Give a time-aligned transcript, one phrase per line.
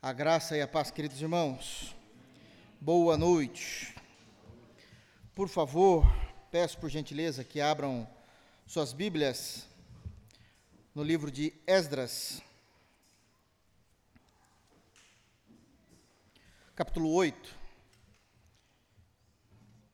[0.00, 1.92] A graça e a paz, queridos irmãos.
[2.80, 3.96] Boa noite.
[5.34, 6.04] Por favor,
[6.52, 8.08] peço por gentileza que abram
[8.64, 9.66] suas Bíblias
[10.94, 12.40] no livro de Esdras,
[16.76, 17.58] capítulo 8.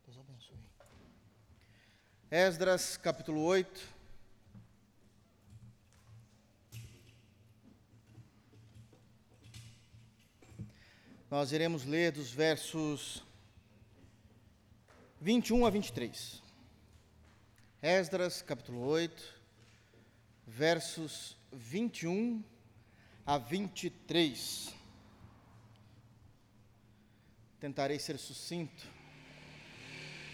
[0.05, 0.59] Deus abençoe.
[2.31, 3.94] Esdras, capítulo 8.
[11.35, 13.21] Nós iremos ler dos versos
[15.21, 16.41] 21 a 23.
[17.83, 19.43] Esdras, capítulo 8,
[20.47, 22.41] versos 21
[23.27, 24.73] a 23.
[27.59, 28.87] Tentarei ser sucinto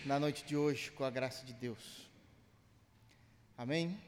[0.04, 2.10] na noite de hoje, com a graça de Deus.
[3.56, 3.98] Amém?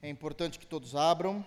[0.00, 1.46] É importante que todos abram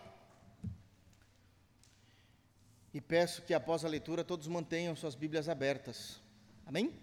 [2.94, 6.22] e peço que após a leitura todos mantenham suas Bíblias abertas.
[6.66, 6.94] Amém?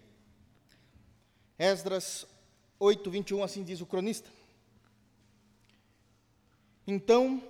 [1.59, 2.25] Esdras
[2.79, 4.29] 8, 21, assim diz o cronista.
[6.87, 7.43] Então,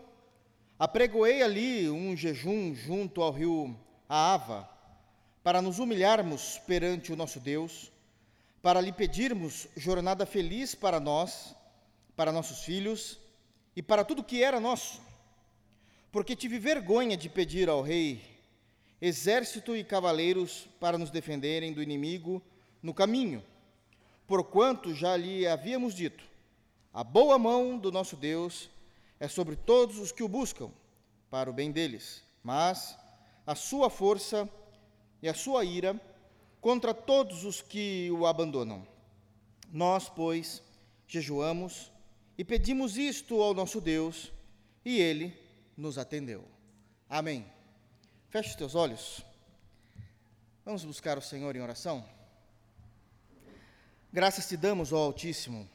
[0.77, 3.77] apregoei ali um jejum junto ao rio
[4.09, 4.69] Aava,
[5.43, 7.91] para nos humilharmos perante o nosso Deus,
[8.61, 11.55] para lhe pedirmos jornada feliz para nós,
[12.15, 13.17] para nossos filhos
[13.75, 15.01] e para tudo que era nosso.
[16.11, 18.30] Porque tive vergonha de pedir ao rei
[19.01, 22.41] exército e cavaleiros para nos defenderem do inimigo
[22.83, 23.43] no caminho,
[24.27, 26.23] porquanto já lhe havíamos dito:
[26.93, 28.69] a boa mão do nosso Deus
[29.19, 30.69] é sobre todos os que o buscam,
[31.29, 32.97] para o bem deles, mas
[33.45, 34.47] a sua força
[35.21, 35.99] e a sua ira
[36.59, 38.85] contra todos os que o abandonam.
[39.71, 40.61] Nós, pois,
[41.07, 41.91] jejuamos
[42.37, 44.31] e pedimos isto ao nosso Deus,
[44.83, 45.33] e ele
[45.77, 46.43] nos atendeu.
[47.09, 47.45] Amém.
[48.31, 49.25] Feche os teus olhos.
[50.63, 52.01] Vamos buscar o Senhor em oração.
[54.13, 55.69] Graças te damos, ó Altíssimo.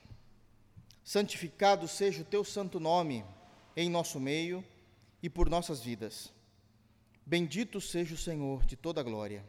[1.04, 3.22] Santificado seja o teu santo nome
[3.76, 4.64] em nosso meio
[5.22, 6.32] e por nossas vidas.
[7.26, 9.44] Bendito seja o Senhor de toda a glória.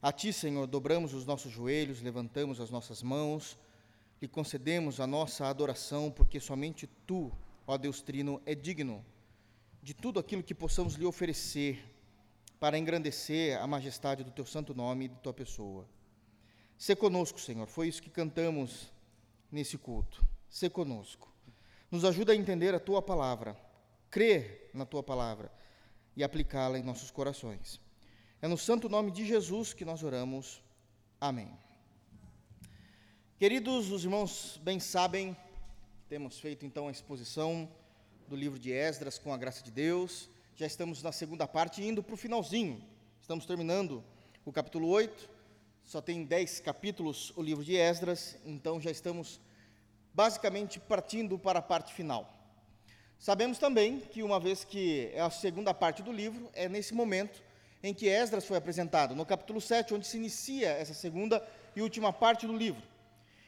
[0.00, 3.58] A ti, Senhor, dobramos os nossos joelhos, levantamos as nossas mãos
[4.22, 7.30] e concedemos a nossa adoração, porque somente tu,
[7.66, 9.04] ó Deus Trino, é digno
[9.82, 11.91] de tudo aquilo que possamos lhe oferecer
[12.62, 15.84] para engrandecer a majestade do teu santo nome e de tua pessoa.
[16.78, 18.88] Se conosco, Senhor, foi isso que cantamos
[19.50, 20.24] nesse culto.
[20.48, 21.28] Se conosco.
[21.90, 23.56] Nos ajuda a entender a tua palavra,
[24.08, 25.50] crer na tua palavra
[26.16, 27.80] e aplicá-la em nossos corações.
[28.40, 30.62] É no santo nome de Jesus que nós oramos.
[31.20, 31.50] Amém.
[33.40, 35.36] Queridos, os irmãos bem sabem,
[36.08, 37.68] temos feito então a exposição
[38.28, 40.30] do livro de Esdras com a graça de Deus
[40.62, 42.80] já estamos na segunda parte, indo para o finalzinho.
[43.20, 44.00] Estamos terminando
[44.44, 45.28] o capítulo 8,
[45.82, 49.40] só tem 10 capítulos o livro de Esdras, então já estamos
[50.14, 52.32] basicamente partindo para a parte final.
[53.18, 57.42] Sabemos também que, uma vez que é a segunda parte do livro, é nesse momento
[57.82, 62.12] em que Esdras foi apresentado, no capítulo 7, onde se inicia essa segunda e última
[62.12, 62.84] parte do livro.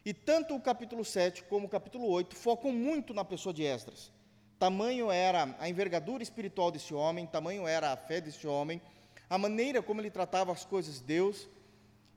[0.04, 4.10] E tanto o capítulo 7 como o capítulo 8 focam muito na pessoa de Esdras.
[4.59, 8.81] Tamanho era a envergadura espiritual desse homem, tamanho era a fé desse homem,
[9.28, 11.48] a maneira como ele tratava as coisas de Deus,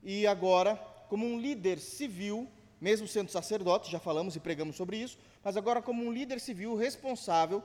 [0.02, 0.76] e agora,
[1.08, 2.48] como um líder civil,
[2.80, 6.76] mesmo sendo sacerdote, já falamos e pregamos sobre isso, mas agora como um líder civil
[6.76, 7.62] responsável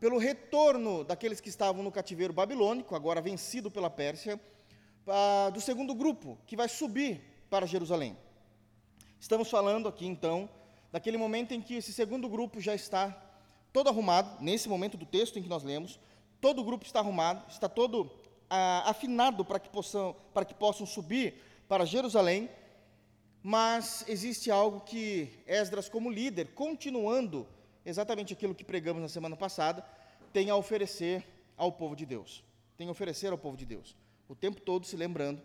[0.00, 4.40] pelo retorno daqueles que estavam no cativeiro babilônico, agora vencido pela Pérsia,
[5.52, 7.20] do segundo grupo, que vai subir
[7.50, 8.16] para Jerusalém.
[9.20, 10.48] Estamos falando aqui então
[10.90, 13.14] daquele momento em que esse segundo grupo já está
[13.74, 15.98] todo arrumado, nesse momento do texto em que nós lemos,
[16.40, 18.08] todo o grupo está arrumado, está todo
[18.48, 22.48] ah, afinado para que, possam, para que possam subir para Jerusalém,
[23.42, 27.48] mas existe algo que Esdras, como líder, continuando
[27.84, 29.84] exatamente aquilo que pregamos na semana passada,
[30.32, 31.26] tem a oferecer
[31.56, 32.44] ao povo de Deus.
[32.76, 33.96] Tem a oferecer ao povo de Deus.
[34.28, 35.42] O tempo todo se lembrando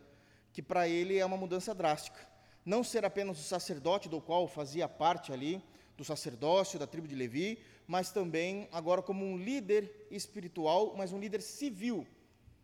[0.53, 2.19] que para ele é uma mudança drástica.
[2.63, 5.59] Não ser apenas o sacerdote do qual fazia parte ali,
[5.97, 7.59] do sacerdócio da tribo de Levi,
[7.89, 12.05] mas também agora como um líder espiritual, mas um líder civil,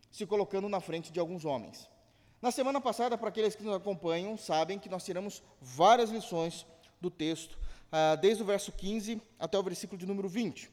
[0.08, 1.90] se colocando na frente de alguns homens.
[2.40, 6.64] Na semana passada, para aqueles que nos acompanham, sabem que nós tiramos várias lições
[7.00, 7.58] do texto,
[7.90, 10.70] ah, desde o verso 15 até o versículo de número 20,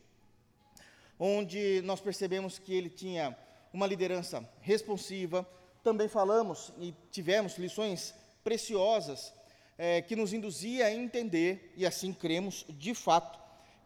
[1.18, 3.36] onde nós percebemos que ele tinha
[3.74, 5.50] uma liderança responsiva.
[5.84, 8.14] Também falamos e tivemos lições
[8.44, 9.34] preciosas
[9.80, 13.43] eh, que nos induzia a entender, e assim cremos de fato,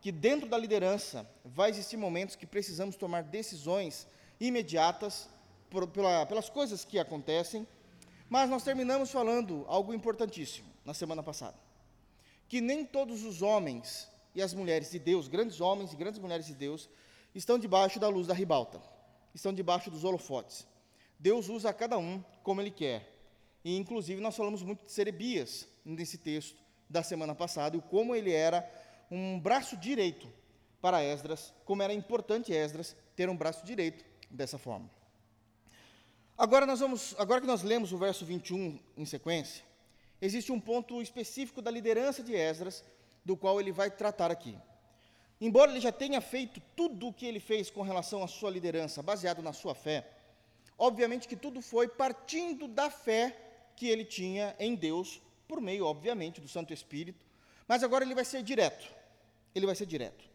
[0.07, 4.07] que dentro da liderança vai existir momentos que precisamos tomar decisões
[4.39, 5.27] imediatas
[5.69, 7.67] por, pela, pelas coisas que acontecem,
[8.29, 11.57] mas nós terminamos falando algo importantíssimo na semana passada.
[12.47, 16.45] Que nem todos os homens e as mulheres de Deus, grandes homens e grandes mulheres
[16.45, 16.89] de Deus,
[17.35, 18.81] estão debaixo da luz da ribalta,
[19.35, 20.65] estão debaixo dos holofotes.
[21.19, 23.13] Deus usa cada um como Ele quer.
[23.61, 26.55] E, inclusive, nós falamos muito de Serebias nesse texto
[26.89, 28.61] da semana passada, e como ele era
[29.09, 30.27] um braço direito
[30.81, 34.89] para Esdras, como era importante Esdras ter um braço direito dessa forma.
[36.37, 39.63] Agora nós vamos, agora que nós lemos o verso 21 em sequência,
[40.21, 42.83] existe um ponto específico da liderança de Esdras,
[43.25, 44.57] do qual ele vai tratar aqui.
[45.39, 49.03] Embora ele já tenha feito tudo o que ele fez com relação à sua liderança,
[49.03, 50.07] baseado na sua fé,
[50.77, 53.35] obviamente que tudo foi partindo da fé
[53.75, 57.25] que ele tinha em Deus, por meio, obviamente, do Santo Espírito,
[57.67, 58.96] mas agora ele vai ser direto.
[59.53, 60.25] Ele vai ser direto.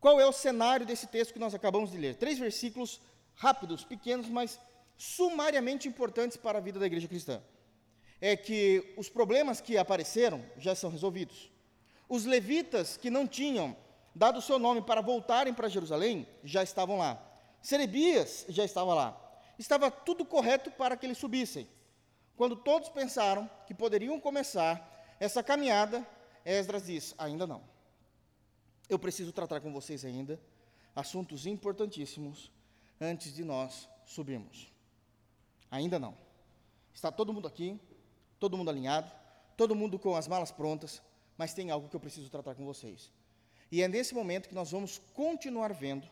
[0.00, 2.16] Qual é o cenário desse texto que nós acabamos de ler?
[2.16, 3.00] Três versículos
[3.34, 4.58] rápidos, pequenos, mas
[4.96, 7.42] sumariamente importantes para a vida da igreja cristã.
[8.20, 11.50] É que os problemas que apareceram já são resolvidos.
[12.08, 13.76] Os levitas que não tinham
[14.14, 17.22] dado o seu nome para voltarem para Jerusalém já estavam lá.
[17.62, 19.16] Serebias já estava lá.
[19.58, 21.68] Estava tudo correto para que eles subissem.
[22.36, 26.06] Quando todos pensaram que poderiam começar essa caminhada,
[26.44, 27.62] Esdras diz: ainda não.
[28.88, 30.40] Eu preciso tratar com vocês ainda
[30.94, 32.50] assuntos importantíssimos
[33.00, 34.72] antes de nós subirmos.
[35.70, 36.16] Ainda não.
[36.94, 37.78] Está todo mundo aqui,
[38.40, 39.12] todo mundo alinhado,
[39.56, 41.02] todo mundo com as malas prontas,
[41.36, 43.12] mas tem algo que eu preciso tratar com vocês.
[43.70, 46.08] E é nesse momento que nós vamos continuar vendo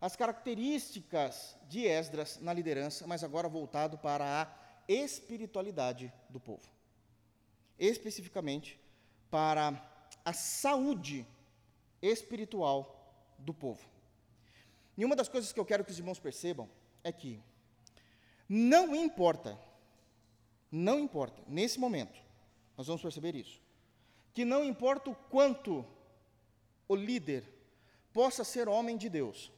[0.00, 6.68] as características de Esdras na liderança, mas agora voltado para a espiritualidade do povo.
[7.78, 8.80] Especificamente
[9.30, 9.80] para
[10.24, 11.26] a saúde
[12.02, 13.88] espiritual do povo.
[14.98, 16.68] E uma das coisas que eu quero que os irmãos percebam
[17.02, 17.40] é que
[18.48, 19.58] não importa,
[20.70, 22.20] não importa, nesse momento,
[22.76, 23.60] nós vamos perceber isso,
[24.34, 25.86] que não importa o quanto
[26.88, 27.48] o líder
[28.12, 29.50] possa ser homem de Deus,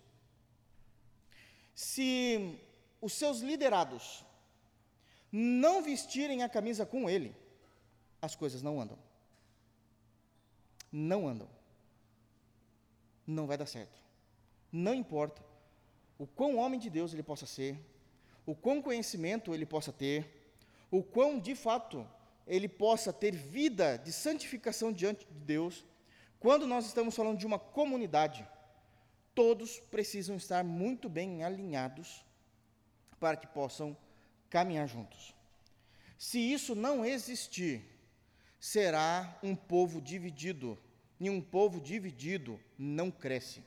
[1.75, 2.59] se
[3.01, 4.25] os seus liderados
[5.33, 7.35] não vestirem a camisa com ele,
[8.23, 8.99] as coisas não andam.
[10.93, 11.49] Não andam.
[13.27, 13.99] Não vai dar certo.
[14.71, 15.43] Não importa
[16.19, 17.79] o quão homem de Deus ele possa ser,
[18.47, 20.53] o quão conhecimento ele possa ter,
[20.91, 22.07] o quão de fato
[22.47, 25.85] ele possa ter vida de santificação diante de Deus,
[26.39, 28.47] quando nós estamos falando de uma comunidade,
[29.35, 32.25] todos precisam estar muito bem alinhados
[33.19, 33.97] para que possam
[34.51, 35.35] caminhar juntos.
[36.19, 37.83] Se isso não existir,
[38.61, 40.79] será um povo dividido,
[41.21, 43.63] e um povo dividido não cresce.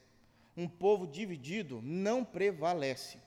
[0.55, 3.19] Um povo dividido não prevalece.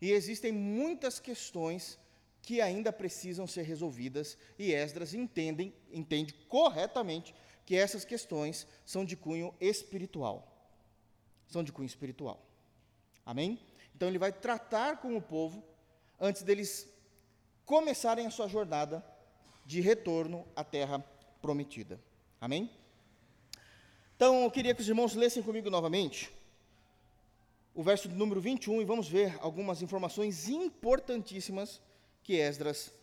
[0.00, 1.98] E existem muitas questões
[2.42, 9.54] que ainda precisam ser resolvidas, e Esdras entende corretamente que essas questões são de cunho
[9.60, 10.48] espiritual.
[11.46, 12.44] São de cunho espiritual.
[13.24, 13.60] Amém?
[13.94, 15.62] Então ele vai tratar com o povo
[16.18, 16.88] antes deles
[17.64, 19.04] começarem a sua jornada
[19.64, 20.98] de retorno à terra
[21.40, 22.00] prometida.
[22.40, 22.68] Amém?
[24.22, 26.30] Então, eu queria que os irmãos lessem comigo novamente
[27.74, 31.82] o verso número 21 e vamos ver algumas informações importantíssimas
[32.22, 32.94] que Esdras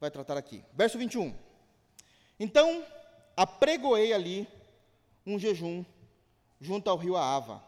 [0.00, 0.64] vai tratar aqui.
[0.72, 1.32] Verso 21.
[2.40, 2.84] Então,
[3.36, 4.48] apregoei ali
[5.24, 5.84] um jejum
[6.60, 7.62] junto ao rio Aava,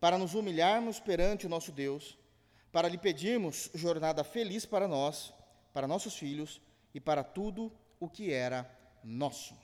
[0.00, 2.18] para nos humilharmos perante o nosso Deus
[2.72, 5.32] para lhe pedirmos jornada feliz para nós,
[5.72, 6.60] para nossos filhos
[6.92, 8.68] e para tudo o que era
[9.04, 9.61] nosso.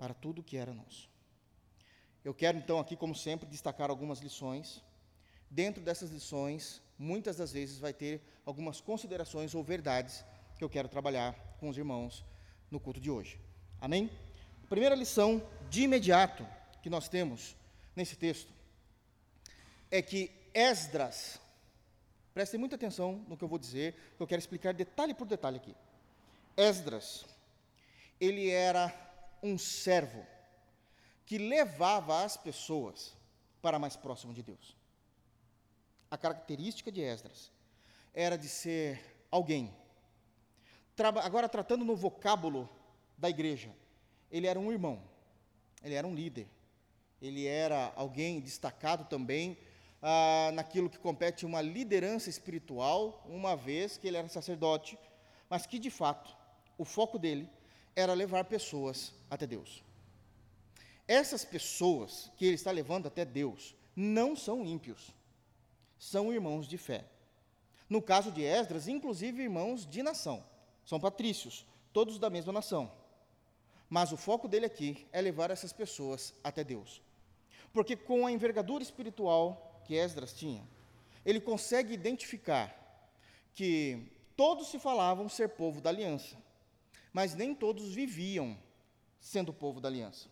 [0.00, 1.10] Para tudo que era nosso.
[2.24, 4.82] Eu quero então aqui, como sempre, destacar algumas lições.
[5.50, 10.24] Dentro dessas lições, muitas das vezes vai ter algumas considerações ou verdades
[10.56, 12.24] que eu quero trabalhar com os irmãos
[12.70, 13.38] no culto de hoje.
[13.78, 14.08] Amém?
[14.70, 16.46] primeira lição de imediato
[16.80, 17.56] que nós temos
[17.94, 18.50] nesse texto
[19.90, 21.38] é que Esdras.
[22.32, 25.56] Prestem muita atenção no que eu vou dizer, que eu quero explicar detalhe por detalhe
[25.56, 25.74] aqui.
[26.56, 27.26] Esdras,
[28.20, 28.88] ele era
[29.42, 30.26] um servo
[31.24, 33.16] que levava as pessoas
[33.62, 34.76] para mais próximo de Deus.
[36.10, 37.52] A característica de Esdras
[38.12, 39.72] era de ser alguém.
[41.22, 42.68] Agora, tratando no vocábulo
[43.16, 43.74] da igreja,
[44.30, 45.02] ele era um irmão,
[45.82, 46.48] ele era um líder,
[47.22, 49.56] ele era alguém destacado também
[50.02, 54.98] ah, naquilo que compete uma liderança espiritual, uma vez que ele era sacerdote,
[55.48, 56.36] mas que de fato
[56.76, 57.48] o foco dele
[57.94, 59.82] era levar pessoas até Deus.
[61.06, 65.10] Essas pessoas que ele está levando até Deus não são ímpios,
[65.98, 67.04] são irmãos de fé.
[67.88, 70.44] No caso de Esdras, inclusive irmãos de nação.
[70.84, 72.90] São patrícios, todos da mesma nação.
[73.88, 77.02] Mas o foco dele aqui é levar essas pessoas até Deus.
[77.72, 80.62] Porque com a envergadura espiritual que Esdras tinha,
[81.26, 82.72] ele consegue identificar
[83.54, 86.36] que todos se falavam ser povo da aliança,
[87.12, 88.56] mas nem todos viviam
[89.20, 90.28] sendo povo da aliança.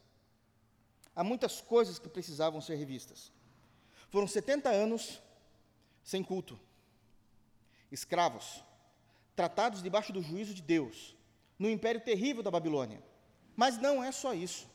[1.14, 3.32] Há muitas coisas que precisavam ser revistas.
[4.10, 5.20] Foram 70 anos
[6.02, 6.58] sem culto,
[7.90, 8.62] escravos,
[9.34, 11.14] tratados debaixo do juízo de Deus,
[11.58, 13.02] no império terrível da Babilônia.
[13.56, 14.68] Mas não é só isso.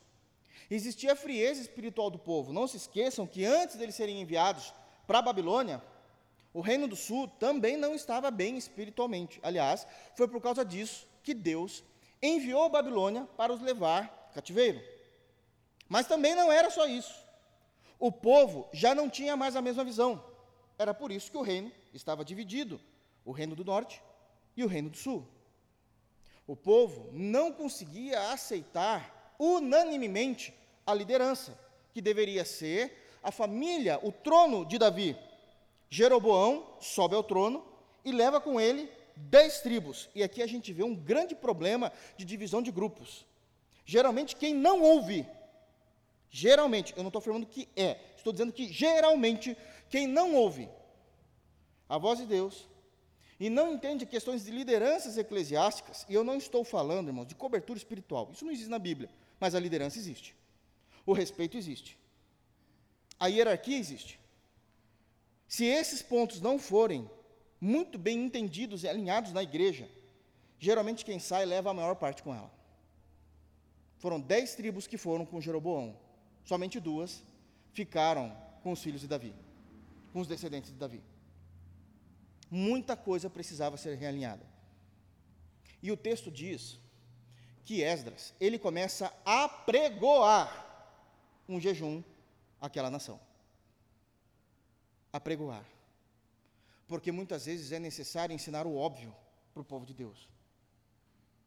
[0.69, 2.53] Existia frieza espiritual do povo.
[2.53, 4.73] Não se esqueçam que antes deles serem enviados
[5.07, 5.81] para a Babilônia,
[6.53, 9.39] o reino do sul também não estava bem espiritualmente.
[9.41, 11.83] Aliás, foi por causa disso que Deus
[12.23, 14.81] enviou Babilônia para os levar cativeiro.
[15.89, 17.13] Mas também não era só isso.
[17.99, 20.23] O povo já não tinha mais a mesma visão.
[20.77, 22.79] Era por isso que o reino estava dividido:
[23.25, 24.01] o reino do norte
[24.55, 25.27] e o reino do sul.
[26.47, 30.53] O povo não conseguia aceitar unanimemente
[30.85, 31.57] a liderança,
[31.93, 35.17] que deveria ser a família, o trono de Davi.
[35.89, 37.65] Jeroboão sobe ao trono
[38.03, 40.09] e leva com ele dez tribos.
[40.13, 43.25] E aqui a gente vê um grande problema de divisão de grupos.
[43.85, 45.25] Geralmente, quem não ouve,
[46.29, 49.57] geralmente, eu não estou afirmando que é, estou dizendo que geralmente,
[49.89, 50.69] quem não ouve
[51.89, 52.67] a voz de Deus
[53.39, 57.77] e não entende questões de lideranças eclesiásticas, e eu não estou falando, irmãos, de cobertura
[57.77, 60.33] espiritual, isso não existe na Bíblia, mas a liderança existe,
[61.05, 61.97] o respeito existe,
[63.19, 64.19] a hierarquia existe.
[65.47, 67.09] Se esses pontos não forem
[67.63, 69.89] muito bem entendidos e alinhados na igreja,
[70.59, 72.51] geralmente quem sai leva a maior parte com ela.
[73.97, 75.97] Foram dez tribos que foram com Jeroboão,
[76.43, 77.23] somente duas
[77.71, 79.33] ficaram com os filhos de Davi,
[80.11, 81.01] com os descendentes de Davi.
[82.51, 84.45] Muita coisa precisava ser realinhada.
[85.81, 86.77] E o texto diz
[87.63, 90.49] que Esdras, ele começa a pregoar
[91.47, 92.03] um jejum
[92.59, 93.19] àquela nação
[95.13, 95.63] apregoar.
[96.93, 99.15] Porque muitas vezes é necessário ensinar o óbvio
[99.51, 100.29] para o povo de Deus.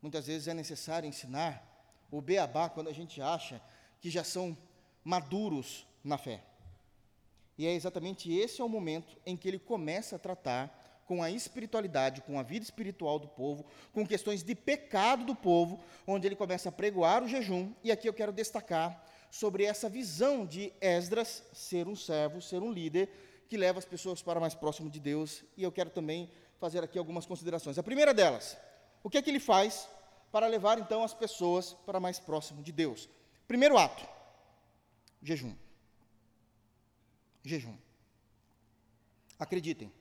[0.03, 1.65] Muitas vezes é necessário ensinar
[2.11, 3.62] o beabá quando a gente acha
[4.00, 4.59] que já são
[5.05, 6.43] maduros na fé.
[7.57, 11.31] E é exatamente esse é o momento em que ele começa a tratar com a
[11.31, 16.35] espiritualidade, com a vida espiritual do povo, com questões de pecado do povo, onde ele
[16.35, 17.73] começa a pregoar o jejum.
[17.85, 19.00] E aqui eu quero destacar
[19.31, 23.09] sobre essa visão de Esdras ser um servo, ser um líder,
[23.49, 26.99] que leva as pessoas para mais próximo de Deus, e eu quero também fazer aqui
[26.99, 27.79] algumas considerações.
[27.79, 28.57] A primeira delas,
[29.03, 29.88] o que é que ele faz
[30.33, 33.09] para levar então as pessoas para mais próximo de Deus?
[33.47, 34.07] Primeiro ato,
[35.23, 35.55] jejum.
[37.45, 37.76] Jejum.
[39.38, 39.93] Acreditem,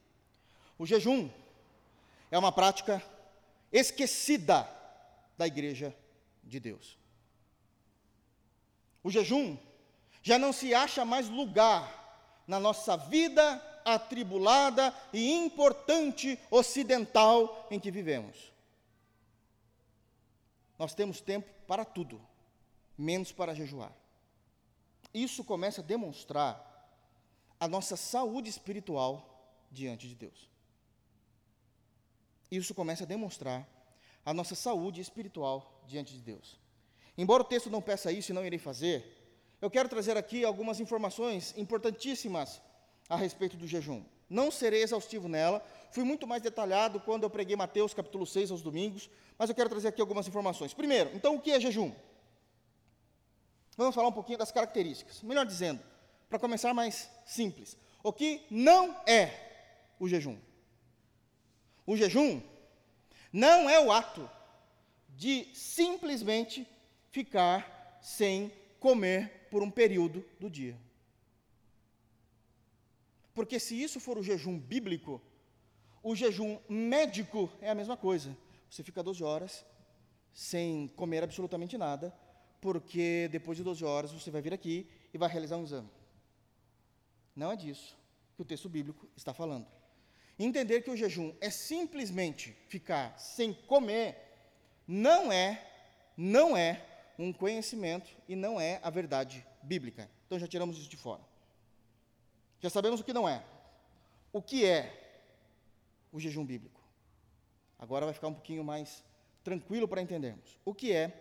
[0.78, 1.30] o jejum
[2.32, 3.04] é uma prática
[3.72, 4.68] esquecida
[5.38, 5.96] da igreja
[6.44, 6.98] de Deus.
[9.04, 9.58] O jejum
[10.24, 12.05] já não se acha mais lugar
[12.48, 18.52] na nossa vida atribulada e importante ocidental em que vivemos.
[20.78, 22.22] Nós temos tempo para tudo,
[22.98, 23.94] menos para jejuar.
[25.14, 26.74] Isso começa a demonstrar
[27.60, 30.50] a nossa saúde espiritual diante de Deus.
[32.52, 33.68] Isso começa a demonstrar
[34.26, 36.60] a nossa saúde espiritual diante de Deus.
[37.18, 39.15] Embora o texto não peça isso e não irei fazer,
[39.66, 42.62] eu quero trazer aqui algumas informações importantíssimas
[43.10, 44.04] a respeito do jejum.
[44.30, 48.62] Não serei exaustivo nela, fui muito mais detalhado quando eu preguei Mateus capítulo 6 aos
[48.62, 50.72] domingos, mas eu quero trazer aqui algumas informações.
[50.72, 51.92] Primeiro, então o que é jejum?
[53.76, 55.24] Vamos falar um pouquinho das características.
[55.24, 55.82] Melhor dizendo,
[56.30, 59.32] para começar mais simples, o que não é
[60.00, 60.38] o jejum?
[61.88, 62.40] O jejum
[63.34, 64.30] não é o ato
[65.10, 66.68] de simplesmente
[67.10, 68.52] ficar sem
[68.86, 70.78] comer por um período do dia.
[73.34, 75.20] Porque se isso for o jejum bíblico,
[76.04, 78.38] o jejum médico é a mesma coisa.
[78.70, 79.66] Você fica 12 horas
[80.32, 82.16] sem comer absolutamente nada,
[82.62, 85.90] porque depois de 12 horas você vai vir aqui e vai realizar um exame.
[87.36, 87.98] Não é disso
[88.36, 89.66] que o texto bíblico está falando.
[90.38, 94.16] Entender que o jejum é simplesmente ficar sem comer
[94.88, 95.66] não é,
[96.16, 100.10] não é um conhecimento e não é a verdade bíblica.
[100.26, 101.22] Então já tiramos isso de fora.
[102.60, 103.44] Já sabemos o que não é.
[104.32, 105.28] O que é
[106.12, 106.82] o jejum bíblico?
[107.78, 109.04] Agora vai ficar um pouquinho mais
[109.44, 110.58] tranquilo para entendermos.
[110.66, 111.14] O que é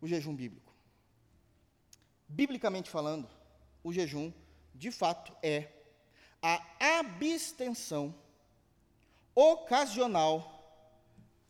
[0.00, 0.74] o jejum bíblico?
[2.28, 3.28] Biblicamente falando,
[3.82, 4.32] o jejum,
[4.74, 5.68] de fato, é
[6.42, 8.14] a abstenção
[9.34, 10.50] ocasional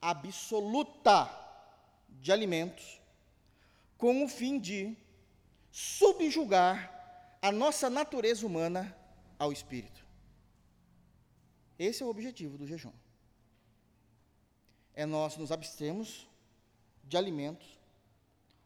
[0.00, 1.30] absoluta
[2.08, 3.00] de alimentos,
[4.04, 4.94] com o fim de
[5.72, 8.94] subjugar a nossa natureza humana
[9.38, 10.04] ao espírito.
[11.78, 12.92] Esse é o objetivo do jejum.
[14.94, 16.28] É nós nos abstermos
[17.02, 17.66] de alimentos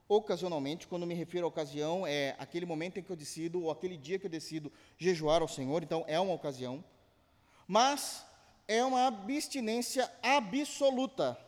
[0.08, 3.96] ocasionalmente, quando me refiro à ocasião, é aquele momento em que eu decido, ou aquele
[3.96, 6.84] dia que eu decido jejuar ao Senhor, então é uma ocasião,
[7.64, 8.26] mas
[8.66, 11.38] é uma abstinência absoluta.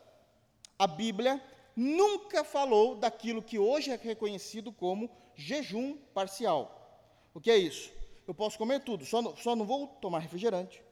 [0.79, 1.43] A Bíblia
[1.81, 6.77] nunca falou daquilo que hoje é reconhecido como jejum parcial.
[7.33, 7.91] O que é isso?
[8.27, 10.83] Eu posso comer tudo, só não, só não vou tomar refrigerante.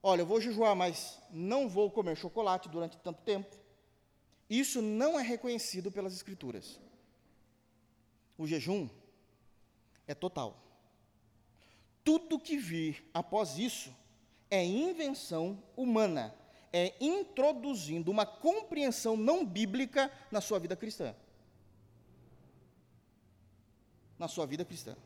[0.00, 3.56] Olha, eu vou jejuar, mas não vou comer chocolate durante tanto tempo.
[4.48, 6.80] Isso não é reconhecido pelas Escrituras.
[8.38, 8.88] O jejum
[10.06, 10.56] é total.
[12.04, 13.94] Tudo que vir após isso
[14.50, 16.34] é invenção humana,
[16.72, 21.14] é introduzindo uma compreensão não bíblica na sua vida cristã.
[24.18, 24.96] Na sua vida cristã.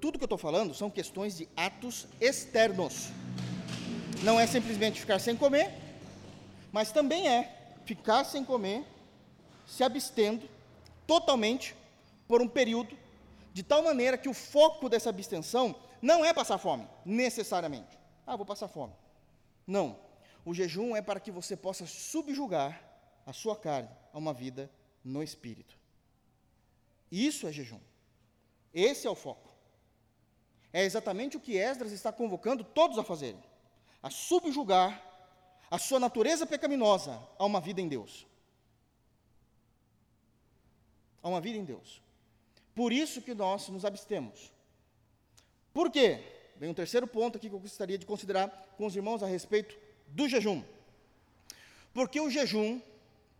[0.00, 3.08] Tudo que eu estou falando são questões de atos externos.
[4.22, 5.88] Não é simplesmente ficar sem comer
[6.72, 8.84] mas também é ficar sem comer,
[9.66, 10.48] se abstendo
[11.06, 11.74] totalmente
[12.26, 12.96] por um período,
[13.52, 17.98] de tal maneira que o foco dessa abstenção não é passar fome, necessariamente.
[18.26, 18.92] Ah, vou passar fome.
[19.68, 20.00] Não.
[20.46, 22.82] O jejum é para que você possa subjugar
[23.26, 24.70] a sua carne a uma vida
[25.04, 25.76] no espírito.
[27.12, 27.80] Isso é jejum.
[28.72, 29.50] Esse é o foco.
[30.72, 33.42] É exatamente o que Esdras está convocando todos a fazerem:
[34.02, 35.04] a subjugar
[35.70, 38.26] a sua natureza pecaminosa a uma vida em Deus.
[41.22, 42.00] A uma vida em Deus.
[42.74, 44.50] Por isso que nós nos abstemos.
[45.74, 46.37] Por quê?
[46.58, 49.78] Vem um terceiro ponto aqui que eu gostaria de considerar com os irmãos a respeito
[50.08, 50.64] do jejum.
[51.94, 52.80] Porque o jejum,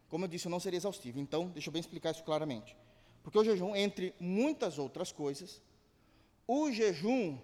[0.09, 2.77] como eu disse, eu não seria exaustivo, então deixa eu bem explicar isso claramente.
[3.23, 5.61] Porque o jejum, entre muitas outras coisas,
[6.47, 7.39] o jejum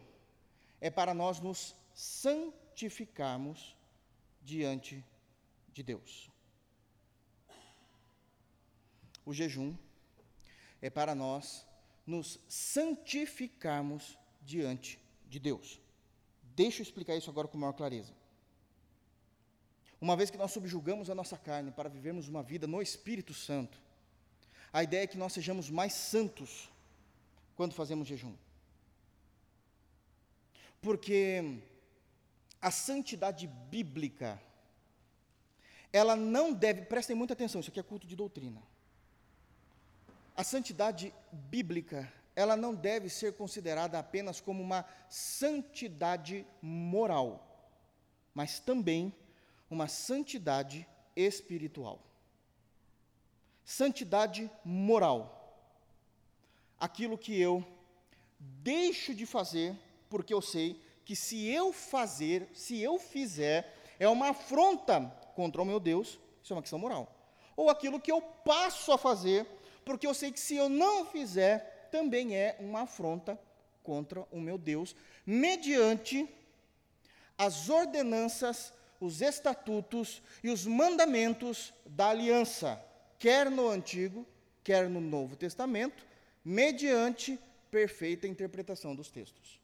[0.81, 3.77] é para nós nos santificarmos
[4.43, 5.05] diante
[5.73, 6.31] de Deus.
[9.27, 9.75] O jejum
[10.81, 11.67] é para nós
[12.07, 15.01] nos santificarmos diante
[15.35, 15.81] de Deus.
[16.55, 18.13] Deixa eu explicar isso agora com maior clareza.
[20.01, 23.77] Uma vez que nós subjugamos a nossa carne para vivermos uma vida no Espírito Santo,
[24.73, 26.71] a ideia é que nós sejamos mais santos
[27.57, 28.35] quando fazemos jejum.
[30.81, 31.61] Porque
[32.61, 34.41] a santidade bíblica,
[35.93, 38.63] ela não deve, prestem muita atenção, isso aqui é culto de doutrina.
[40.37, 47.47] A santidade bíblica, ela não deve ser considerada apenas como uma santidade moral,
[48.35, 49.15] mas também
[49.71, 52.01] uma santidade espiritual.
[53.65, 55.41] Santidade moral.
[56.79, 57.65] Aquilo que eu
[58.39, 59.77] deixo de fazer
[60.11, 65.01] porque eu sei que se eu fazer, se eu fizer, é uma afronta
[65.35, 67.13] contra o meu Deus, isso é uma questão moral.
[67.57, 69.47] Ou aquilo que eu passo a fazer,
[69.85, 73.41] porque eu sei que se eu não fizer, também é uma afronta
[73.81, 76.29] contra o meu Deus, mediante
[77.39, 82.85] as ordenanças, os estatutos e os mandamentos da aliança,
[83.17, 84.27] quer no Antigo,
[84.65, 86.05] quer no Novo Testamento,
[86.45, 87.39] mediante
[87.71, 89.61] perfeita interpretação dos textos.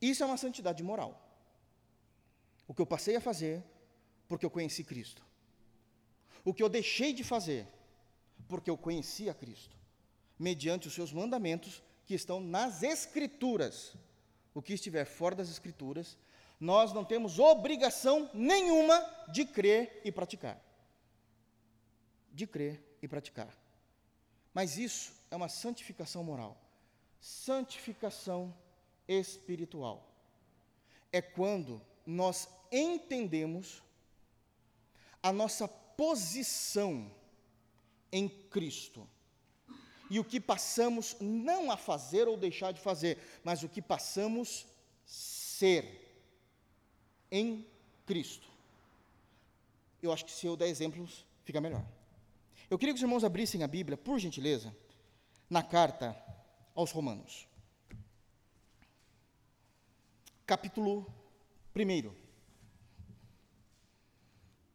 [0.00, 1.12] Isso é uma santidade moral.
[2.66, 3.62] O que eu passei a fazer
[4.26, 5.22] porque eu conheci Cristo.
[6.42, 7.66] O que eu deixei de fazer
[8.50, 9.76] porque eu conheci a Cristo,
[10.36, 13.94] mediante os seus mandamentos que estão nas Escrituras.
[14.52, 16.18] O que estiver fora das Escrituras,
[16.58, 20.60] nós não temos obrigação nenhuma de crer e praticar.
[22.32, 23.56] De crer e praticar.
[24.52, 26.60] Mas isso é uma santificação moral.
[27.20, 28.52] Santificação
[29.06, 30.10] espiritual.
[31.12, 33.80] É quando nós entendemos
[35.22, 37.19] a nossa posição
[38.12, 39.08] em Cristo.
[40.10, 44.66] E o que passamos não a fazer ou deixar de fazer, mas o que passamos
[45.04, 46.24] ser
[47.30, 47.66] em
[48.04, 48.48] Cristo.
[50.02, 51.84] Eu acho que se eu der exemplos, fica melhor.
[52.68, 54.74] Eu queria que os irmãos abrissem a Bíblia, por gentileza,
[55.48, 56.16] na carta
[56.74, 57.50] aos Romanos
[60.50, 61.06] capítulo
[61.76, 62.12] 1.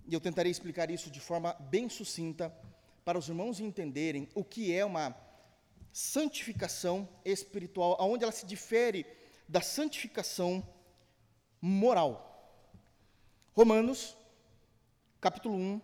[0.08, 2.50] E eu tentarei explicar isso de forma bem sucinta
[3.06, 5.16] para os irmãos entenderem o que é uma
[5.94, 9.06] santificação espiritual, aonde ela se difere
[9.48, 10.68] da santificação
[11.62, 12.32] moral.
[13.54, 14.18] Romanos,
[15.22, 15.82] capítulo 1.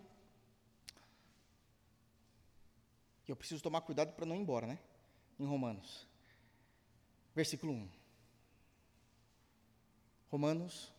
[3.28, 4.78] Eu preciso tomar cuidado para não ir embora, né?
[5.38, 6.06] Em Romanos.
[7.34, 7.88] Versículo 1.
[10.28, 10.92] Romanos,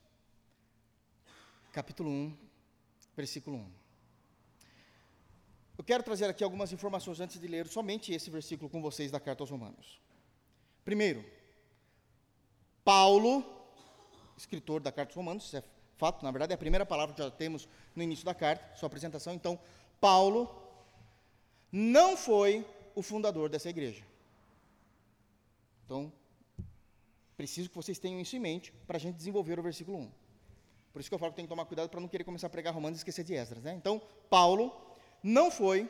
[1.73, 2.37] capítulo 1,
[3.15, 3.82] versículo 1.
[5.77, 9.19] Eu quero trazer aqui algumas informações antes de ler somente esse versículo com vocês da
[9.19, 9.99] carta aos Romanos.
[10.85, 11.25] Primeiro,
[12.83, 13.43] Paulo,
[14.37, 15.63] escritor da carta aos Romanos, isso é
[15.97, 18.87] fato, na verdade é a primeira palavra que já temos no início da carta, sua
[18.87, 19.33] apresentação.
[19.33, 19.59] Então,
[19.99, 20.53] Paulo
[21.71, 24.05] não foi o fundador dessa igreja.
[25.85, 26.13] Então,
[27.35, 30.11] preciso que vocês tenham isso em mente para a gente desenvolver o versículo 1.
[30.91, 32.49] Por isso que eu falo que tem que tomar cuidado para não querer começar a
[32.49, 33.63] pregar Romanos e esquecer de Esdras.
[33.63, 33.73] Né?
[33.73, 34.71] Então, Paulo
[35.23, 35.89] não foi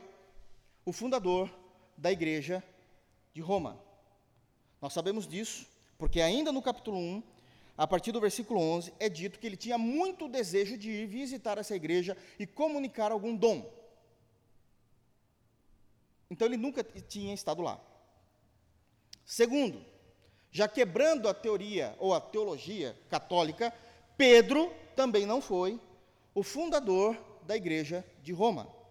[0.86, 1.50] o fundador
[1.98, 2.63] da igreja
[3.34, 3.80] de Roma.
[4.80, 5.65] Nós sabemos disso,
[5.98, 7.24] porque ainda no capítulo 1,
[7.76, 11.58] a partir do versículo 11, é dito que ele tinha muito desejo de ir visitar
[11.58, 13.67] essa igreja e comunicar algum dom.
[16.30, 17.82] Então ele nunca tinha estado lá.
[19.26, 19.84] Segundo,
[20.52, 23.74] já quebrando a teoria ou a teologia católica,
[24.15, 25.80] Pedro também não foi
[26.36, 28.83] o fundador da igreja de Roma.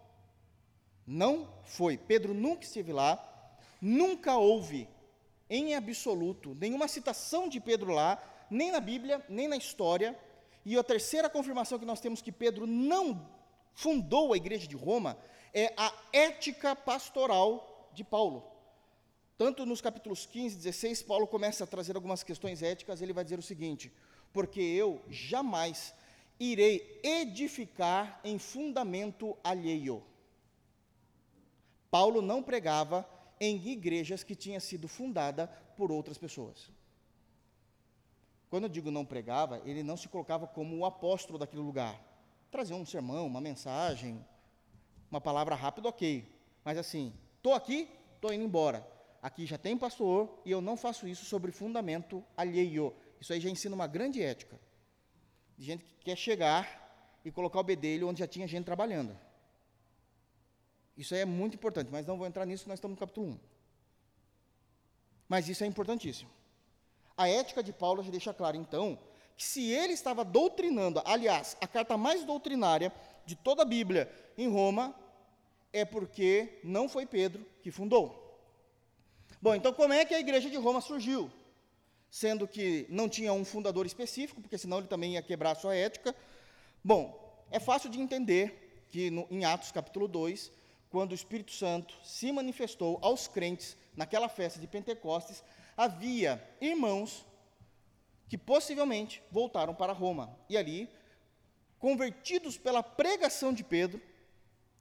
[1.07, 1.97] Não foi.
[1.97, 3.19] Pedro nunca esteve lá,
[3.81, 4.89] nunca houve,
[5.51, 10.19] em absoluto, nenhuma citação de Pedro lá, nem na Bíblia, nem na história.
[10.65, 13.29] E a terceira confirmação que nós temos que Pedro não
[13.75, 15.19] fundou a igreja de Roma
[15.53, 18.45] é a ética pastoral de Paulo.
[19.37, 23.25] Tanto nos capítulos 15 e 16, Paulo começa a trazer algumas questões éticas, ele vai
[23.25, 23.93] dizer o seguinte:
[24.33, 25.95] porque eu jamais
[26.39, 30.03] irei edificar em fundamento alheio.
[31.93, 33.07] Paulo não pregava
[33.39, 36.73] em igrejas que tinham sido fundada por outras pessoas.
[38.49, 42.03] Quando eu digo não pregava, ele não se colocava como o apóstolo daquele lugar.
[42.51, 44.25] Trazia um sermão, uma mensagem,
[45.11, 46.27] uma palavra rápida, ok.
[46.65, 48.89] Mas assim, estou aqui, estou indo embora.
[49.21, 52.95] Aqui já tem pastor e eu não faço isso sobre fundamento alheio.
[53.21, 54.59] Isso aí já ensina uma grande ética.
[55.59, 59.15] De gente que quer chegar e colocar o bedelho onde já tinha gente trabalhando.
[60.97, 63.39] Isso é muito importante, mas não vou entrar nisso, nós estamos no capítulo 1.
[65.29, 66.31] Mas isso é importantíssimo.
[67.17, 68.99] A ética de Paulo já deixa claro, então,
[69.37, 72.93] que se ele estava doutrinando, aliás, a carta mais doutrinária
[73.25, 74.95] de toda a Bíblia em Roma,
[75.73, 78.21] é porque não foi Pedro que fundou.
[79.41, 81.31] Bom, então como é que a igreja de Roma surgiu?
[82.11, 85.75] Sendo que não tinha um fundador específico, porque senão ele também ia quebrar a sua
[85.75, 86.15] ética.
[86.85, 90.53] Bom, é fácil de entender que no, em Atos capítulo 2,
[90.93, 95.43] quando o Espírito Santo se manifestou aos crentes naquela festa de Pentecostes,
[95.75, 97.25] havia irmãos
[98.29, 100.39] que possivelmente voltaram para Roma.
[100.51, 100.91] E ali,
[101.79, 104.03] convertidos pela pregação de Pedro,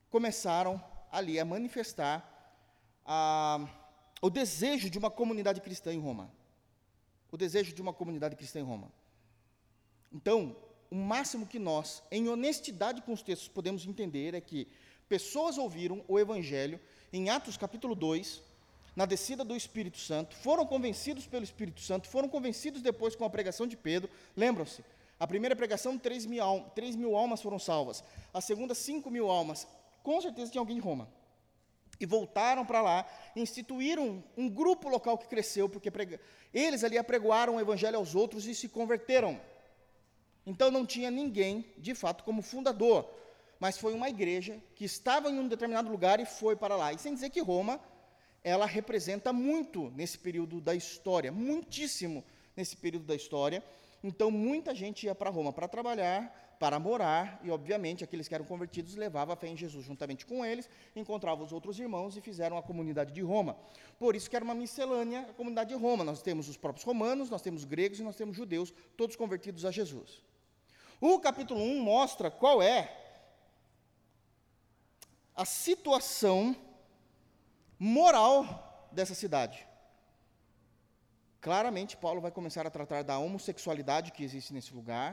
[0.09, 2.27] começaram ali a manifestar
[3.05, 3.65] a,
[4.21, 6.29] o desejo de uma comunidade cristã em Roma.
[7.31, 8.91] O desejo de uma comunidade cristã em Roma.
[10.11, 10.57] Então,
[10.89, 14.67] o máximo que nós, em honestidade com os textos, podemos entender é que
[15.11, 16.79] pessoas ouviram o Evangelho
[17.11, 18.41] em Atos capítulo 2,
[18.95, 23.29] na descida do Espírito Santo, foram convencidos pelo Espírito Santo, foram convencidos depois com a
[23.29, 24.09] pregação de Pedro.
[24.37, 24.81] Lembram-se?
[25.19, 28.01] A primeira pregação, 3 mil, almas, 3 mil almas foram salvas.
[28.33, 29.67] A segunda, 5 mil almas.
[30.01, 31.09] Com certeza tinha alguém de Roma.
[31.99, 36.21] E voltaram para lá, instituíram um, grupo local que cresceu, porque prega,
[36.53, 39.41] eles ali apregoaram o evangelho aos outros e se converteram.
[40.47, 43.19] Então não tinha ninguém, de fato, como fundador
[43.61, 46.91] mas foi uma igreja que estava em um determinado lugar e foi para lá.
[46.93, 47.79] E sem dizer que Roma,
[48.43, 52.25] ela representa muito nesse período da história, muitíssimo
[52.57, 53.63] nesse período da história.
[54.03, 58.45] Então, muita gente ia para Roma para trabalhar, para morar, e, obviamente, aqueles que eram
[58.45, 62.57] convertidos levavam a fé em Jesus juntamente com eles, encontravam os outros irmãos e fizeram
[62.57, 63.55] a comunidade de Roma.
[63.99, 66.03] Por isso que era uma miscelânea a comunidade de Roma.
[66.03, 69.71] Nós temos os próprios romanos, nós temos gregos e nós temos judeus, todos convertidos a
[69.71, 70.23] Jesus.
[70.99, 72.97] O capítulo 1 mostra qual é
[75.41, 76.55] a situação
[77.79, 79.67] moral dessa cidade.
[81.39, 85.09] Claramente, Paulo vai começar a tratar da homossexualidade que existe nesse lugar,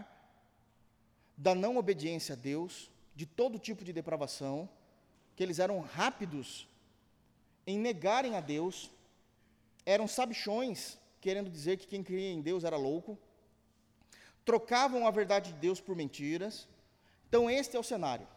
[1.35, 4.69] da não obediência a Deus, de todo tipo de depravação,
[5.35, 6.69] que eles eram rápidos
[7.67, 8.91] em negarem a Deus,
[9.87, 13.19] eram sabichões, querendo dizer que quem cria em Deus era louco,
[14.45, 16.69] trocavam a verdade de Deus por mentiras.
[17.29, 18.29] Então, este é o cenário.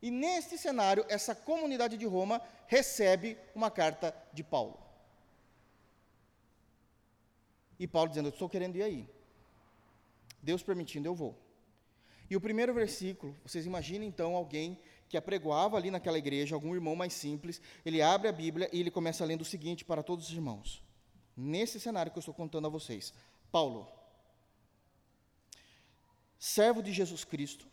[0.00, 4.78] E neste cenário, essa comunidade de Roma recebe uma carta de Paulo.
[7.78, 9.08] E Paulo dizendo: Eu estou querendo ir aí.
[10.42, 11.36] Deus permitindo, eu vou.
[12.30, 16.94] E o primeiro versículo, vocês imaginem então alguém que apregoava ali naquela igreja, algum irmão
[16.94, 20.32] mais simples, ele abre a Bíblia e ele começa lendo o seguinte para todos os
[20.32, 20.82] irmãos.
[21.34, 23.14] Nesse cenário que eu estou contando a vocês.
[23.50, 23.88] Paulo,
[26.38, 27.66] servo de Jesus Cristo,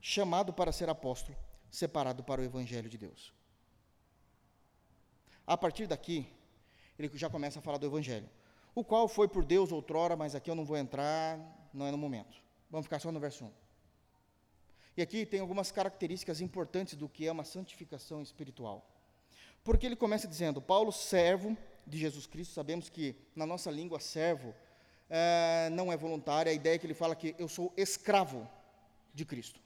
[0.00, 1.38] chamado para ser apóstolo,
[1.70, 3.32] separado para o evangelho de Deus.
[5.46, 6.26] A partir daqui,
[6.98, 8.28] ele já começa a falar do evangelho,
[8.74, 11.38] o qual foi por Deus outrora, mas aqui eu não vou entrar,
[11.72, 12.36] não é no momento.
[12.70, 13.52] Vamos ficar só no verso 1.
[14.96, 18.90] E aqui tem algumas características importantes do que é uma santificação espiritual.
[19.62, 24.54] Porque ele começa dizendo: Paulo, servo de Jesus Cristo, sabemos que na nossa língua, servo
[25.08, 28.48] é, não é voluntário, a ideia é que ele fala que eu sou escravo
[29.14, 29.60] de Cristo.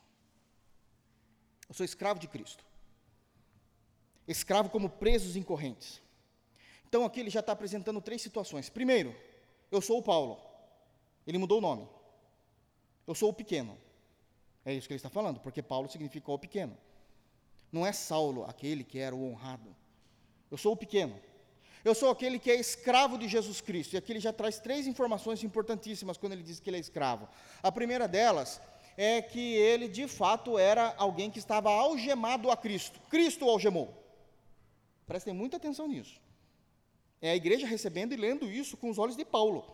[1.70, 2.64] Eu sou escravo de Cristo.
[4.26, 6.02] Escravo como presos em correntes.
[6.88, 8.68] Então aqui ele já está apresentando três situações.
[8.68, 9.14] Primeiro,
[9.70, 10.36] eu sou o Paulo.
[11.24, 11.88] Ele mudou o nome.
[13.06, 13.78] Eu sou o pequeno.
[14.64, 16.76] É isso que ele está falando, porque Paulo significa o pequeno.
[17.70, 19.74] Não é Saulo, aquele que era o honrado.
[20.50, 21.16] Eu sou o pequeno.
[21.84, 23.94] Eu sou aquele que é escravo de Jesus Cristo.
[23.94, 27.28] E aqui ele já traz três informações importantíssimas quando ele diz que ele é escravo.
[27.62, 28.60] A primeira delas
[28.96, 33.00] é que ele de fato era alguém que estava algemado a Cristo.
[33.08, 33.94] Cristo o algemou.
[35.06, 36.20] Prestem muita atenção nisso.
[37.20, 39.64] É a igreja recebendo e lendo isso com os olhos de Paulo.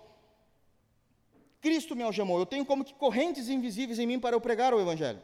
[1.61, 2.38] Cristo me algemou.
[2.38, 5.22] Eu tenho como que correntes invisíveis em mim para eu pregar o Evangelho.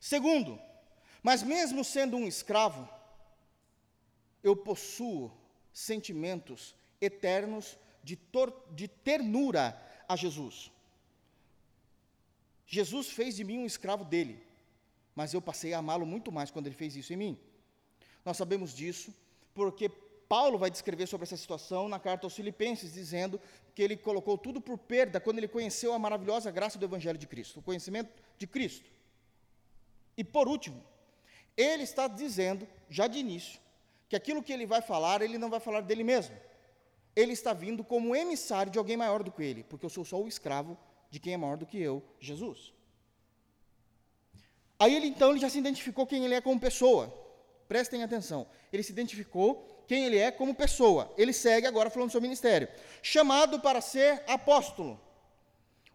[0.00, 0.58] Segundo,
[1.22, 2.88] mas mesmo sendo um escravo,
[4.42, 5.32] eu possuo
[5.72, 8.18] sentimentos eternos de,
[8.72, 10.70] de ternura a Jesus.
[12.70, 14.38] Jesus fez de mim um escravo dele,
[15.16, 17.38] mas eu passei a amá-lo muito mais quando ele fez isso em mim.
[18.22, 19.12] Nós sabemos disso
[19.54, 19.88] porque
[20.28, 23.40] Paulo vai descrever sobre essa situação na carta aos Filipenses, dizendo
[23.74, 27.26] que ele colocou tudo por perda quando ele conheceu a maravilhosa graça do Evangelho de
[27.26, 28.90] Cristo, o conhecimento de Cristo.
[30.14, 30.84] E por último,
[31.56, 33.58] ele está dizendo, já de início,
[34.10, 36.36] que aquilo que ele vai falar, ele não vai falar dele mesmo.
[37.16, 40.20] Ele está vindo como emissário de alguém maior do que ele, porque eu sou só
[40.20, 40.76] o escravo
[41.10, 42.72] de quem é maior do que eu, Jesus.
[44.78, 47.12] Aí ele então ele já se identificou quem ele é como pessoa.
[47.66, 48.46] Prestem atenção.
[48.72, 51.12] Ele se identificou quem ele é como pessoa.
[51.16, 52.68] Ele segue agora falando do seu ministério.
[53.02, 55.00] Chamado para ser apóstolo.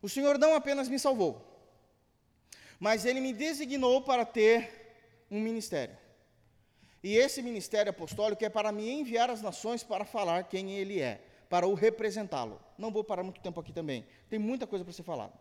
[0.02, 1.42] O Senhor não apenas me salvou,
[2.78, 5.98] mas ele me designou para ter um ministério.
[7.02, 11.22] E esse ministério apostólico é para me enviar às nações para falar quem ele é,
[11.50, 12.60] para o representá-lo.
[12.78, 15.34] Não vou parar muito tempo aqui também, tem muita coisa para ser falada.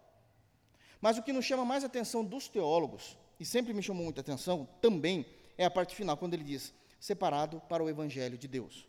[1.00, 4.68] Mas o que nos chama mais atenção dos teólogos, e sempre me chamou muita atenção
[4.80, 5.26] também,
[5.58, 8.86] é a parte final, quando ele diz: separado para o evangelho de Deus.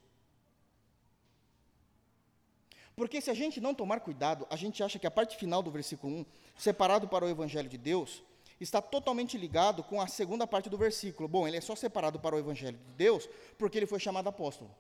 [2.95, 5.71] Porque se a gente não tomar cuidado, a gente acha que a parte final do
[5.71, 6.25] versículo 1,
[6.55, 8.21] separado para o evangelho de Deus,
[8.59, 11.27] está totalmente ligado com a segunda parte do versículo.
[11.27, 14.73] Bom, ele é só separado para o Evangelho de Deus porque ele foi chamado apóstolo.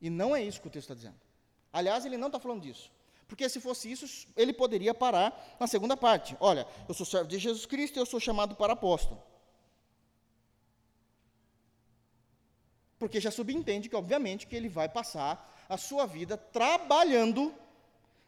[0.00, 1.23] E não é isso que o texto está dizendo.
[1.74, 2.88] Aliás, ele não está falando disso.
[3.26, 6.36] Porque se fosse isso, ele poderia parar na segunda parte.
[6.38, 9.20] Olha, eu sou servo de Jesus Cristo e eu sou chamado para apóstolo.
[12.96, 17.52] Porque já subentende que, obviamente, que ele vai passar a sua vida trabalhando,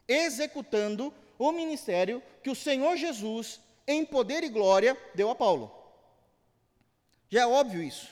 [0.09, 5.73] executando o ministério que o Senhor Jesus, em poder e glória, deu a Paulo.
[7.29, 8.09] Já é óbvio isso.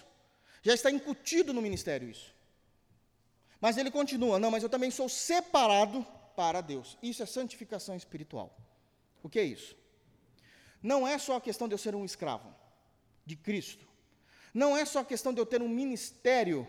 [0.62, 2.34] Já está incutido no ministério isso.
[3.64, 6.98] Mas ele continua: não, mas eu também sou separado para Deus.
[7.03, 8.48] Isso é santificação espiritual.
[9.22, 9.74] O que é isso?
[10.83, 12.48] Não é só a questão de eu ser um escravo
[13.24, 13.87] de Cristo.
[14.53, 16.68] Não é só a questão de eu ter um ministério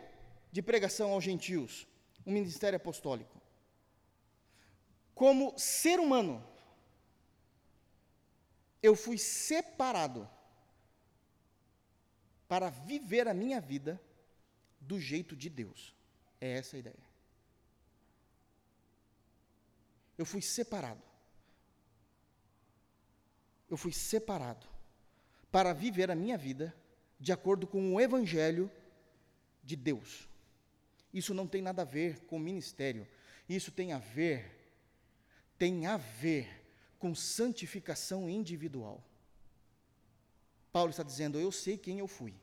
[0.52, 1.86] de pregação aos gentios,
[2.26, 3.36] um ministério apostólico
[5.16, 6.46] como ser humano,
[8.84, 10.30] eu fui separado
[12.50, 14.00] para viver a minha vida
[14.80, 15.95] do jeito de Deus.
[16.46, 17.06] É essa a ideia.
[20.16, 21.02] Eu fui separado.
[23.68, 24.68] Eu fui separado
[25.52, 26.76] para viver a minha vida
[27.20, 28.72] de acordo com o Evangelho
[29.64, 30.30] de Deus.
[31.12, 33.08] Isso não tem nada a ver com ministério.
[33.50, 34.52] Isso tem a ver
[35.58, 36.48] tem a ver
[37.00, 39.02] com santificação individual.
[40.72, 42.36] Paulo está dizendo: Eu sei quem eu fui.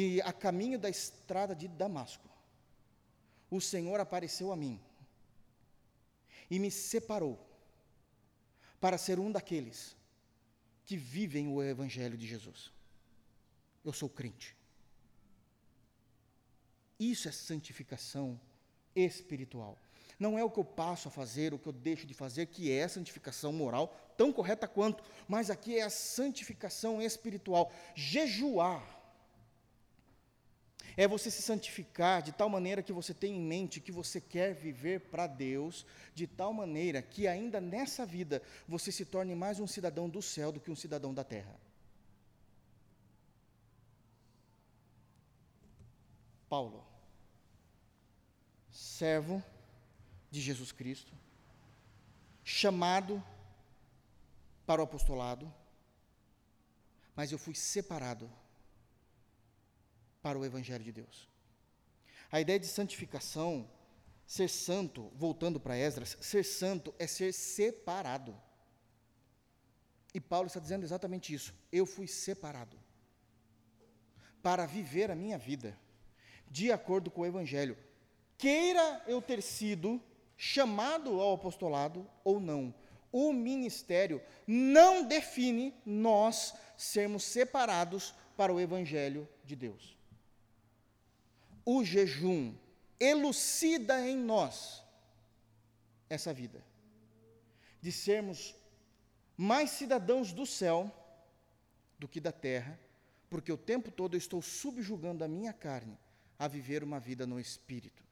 [0.00, 2.30] E a caminho da estrada de Damasco,
[3.50, 4.80] o Senhor apareceu a mim
[6.48, 7.36] e me separou
[8.80, 9.96] para ser um daqueles
[10.86, 12.70] que vivem o Evangelho de Jesus.
[13.84, 14.56] Eu sou crente.
[16.96, 18.40] Isso é santificação
[18.94, 19.76] espiritual.
[20.16, 22.70] Não é o que eu passo a fazer, o que eu deixo de fazer, que
[22.70, 27.72] é santificação moral, tão correta quanto, mas aqui é a santificação espiritual.
[27.96, 28.97] Jejuar
[30.98, 34.52] é você se santificar de tal maneira que você tem em mente que você quer
[34.52, 39.66] viver para Deus, de tal maneira que ainda nessa vida você se torne mais um
[39.68, 41.54] cidadão do céu do que um cidadão da terra.
[46.48, 46.84] Paulo,
[48.68, 49.40] servo
[50.32, 51.12] de Jesus Cristo,
[52.42, 53.22] chamado
[54.66, 55.48] para o apostolado,
[57.14, 58.28] mas eu fui separado
[60.22, 61.28] para o Evangelho de Deus.
[62.30, 63.68] A ideia de santificação,
[64.26, 68.36] ser santo, voltando para Esdras, ser santo é ser separado.
[70.12, 71.54] E Paulo está dizendo exatamente isso.
[71.72, 72.78] Eu fui separado
[74.42, 75.78] para viver a minha vida
[76.50, 77.76] de acordo com o Evangelho.
[78.36, 80.00] Queira eu ter sido
[80.36, 82.72] chamado ao apostolado ou não,
[83.10, 89.97] o ministério não define nós sermos separados para o Evangelho de Deus
[91.70, 92.54] o jejum
[92.98, 94.82] elucida em nós
[96.08, 96.64] essa vida,
[97.78, 98.54] de sermos
[99.36, 100.90] mais cidadãos do céu
[101.98, 102.80] do que da terra,
[103.28, 105.98] porque o tempo todo eu estou subjugando a minha carne
[106.38, 108.02] a viver uma vida no espírito.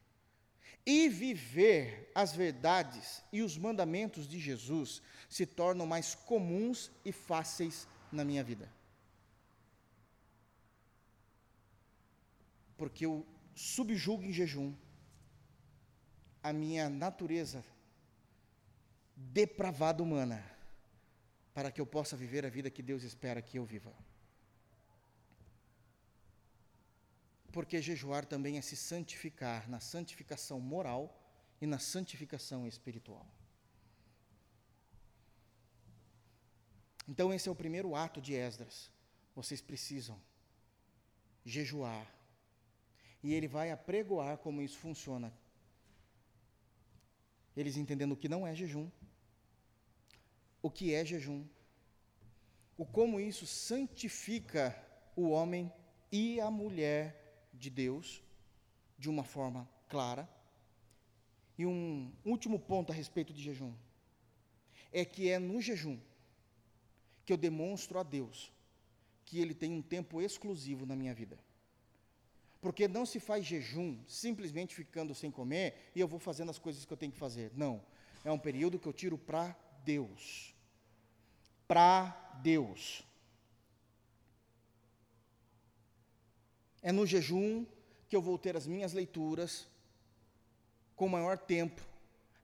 [0.84, 7.88] E viver as verdades e os mandamentos de Jesus se tornam mais comuns e fáceis
[8.12, 8.70] na minha vida.
[12.76, 13.24] Porque eu
[13.56, 14.76] subjugo em jejum
[16.42, 17.64] a minha natureza
[19.16, 20.44] depravada humana,
[21.54, 23.92] para que eu possa viver a vida que Deus espera que eu viva.
[27.50, 31.18] Porque jejuar também é se santificar na santificação moral
[31.58, 33.26] e na santificação espiritual.
[37.08, 38.90] Então, esse é o primeiro ato de Esdras.
[39.34, 40.20] Vocês precisam
[41.44, 42.15] jejuar
[43.22, 45.32] e ele vai apregoar como isso funciona.
[47.56, 48.90] Eles entendendo o que não é jejum,
[50.62, 51.44] o que é jejum,
[52.76, 54.76] o como isso santifica
[55.14, 55.72] o homem
[56.12, 58.22] e a mulher de Deus
[58.98, 60.28] de uma forma clara.
[61.58, 63.72] E um último ponto a respeito de jejum
[64.92, 65.98] é que é no jejum
[67.24, 68.52] que eu demonstro a Deus
[69.24, 71.38] que Ele tem um tempo exclusivo na minha vida.
[72.66, 76.84] Porque não se faz jejum simplesmente ficando sem comer e eu vou fazendo as coisas
[76.84, 77.52] que eu tenho que fazer.
[77.54, 77.80] Não.
[78.24, 80.52] É um período que eu tiro para Deus.
[81.68, 82.10] Para
[82.42, 83.04] Deus.
[86.82, 87.64] É no jejum
[88.08, 89.68] que eu vou ter as minhas leituras
[90.96, 91.80] com maior tempo,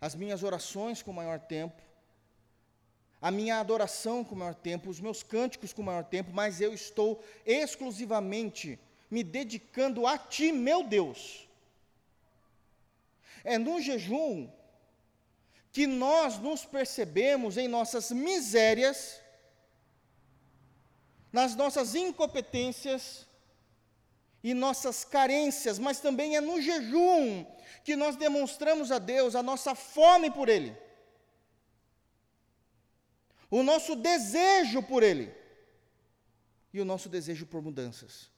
[0.01, 1.83] as minhas orações com maior tempo,
[3.21, 7.21] a minha adoração com maior tempo, os meus cânticos com maior tempo, mas eu estou
[7.45, 8.79] exclusivamente
[9.13, 11.47] me dedicando a Ti, meu Deus.
[13.45, 14.51] É no jejum
[15.71, 19.21] que nós nos percebemos em nossas misérias,
[21.31, 23.27] nas nossas incompetências
[24.43, 27.45] e nossas carências, mas também é no jejum
[27.85, 30.75] que nós demonstramos a Deus a nossa fome por Ele,
[33.51, 35.31] o nosso desejo por Ele
[36.73, 38.32] e o nosso desejo por mudanças.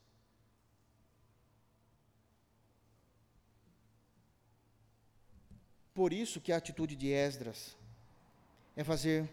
[5.95, 7.75] Por isso que a atitude de Esdras
[8.75, 9.29] é fazer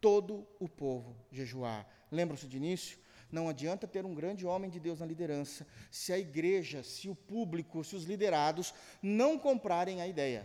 [0.00, 1.88] todo o povo jejuar.
[2.10, 2.98] Lembram-se de início?
[3.30, 7.14] Não adianta ter um grande homem de Deus na liderança se a igreja, se o
[7.14, 10.44] público, se os liderados não comprarem a ideia.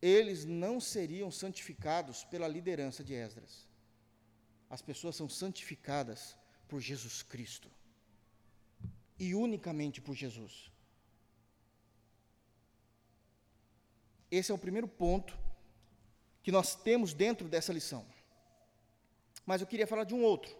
[0.00, 3.68] Eles não seriam santificados pela liderança de Esdras.
[4.70, 6.34] As pessoas são santificadas
[6.66, 7.70] por Jesus Cristo.
[9.18, 10.70] E unicamente por Jesus.
[14.30, 15.36] Esse é o primeiro ponto
[16.42, 18.04] que nós temos dentro dessa lição.
[19.44, 20.54] Mas eu queria falar de um outro,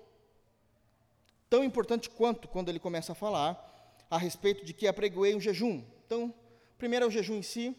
[1.49, 3.65] tão importante quanto quando ele começa a falar
[4.11, 5.85] a respeito de que apregoei um jejum.
[6.07, 6.35] Então,
[6.79, 7.77] primeiro é o jejum em si.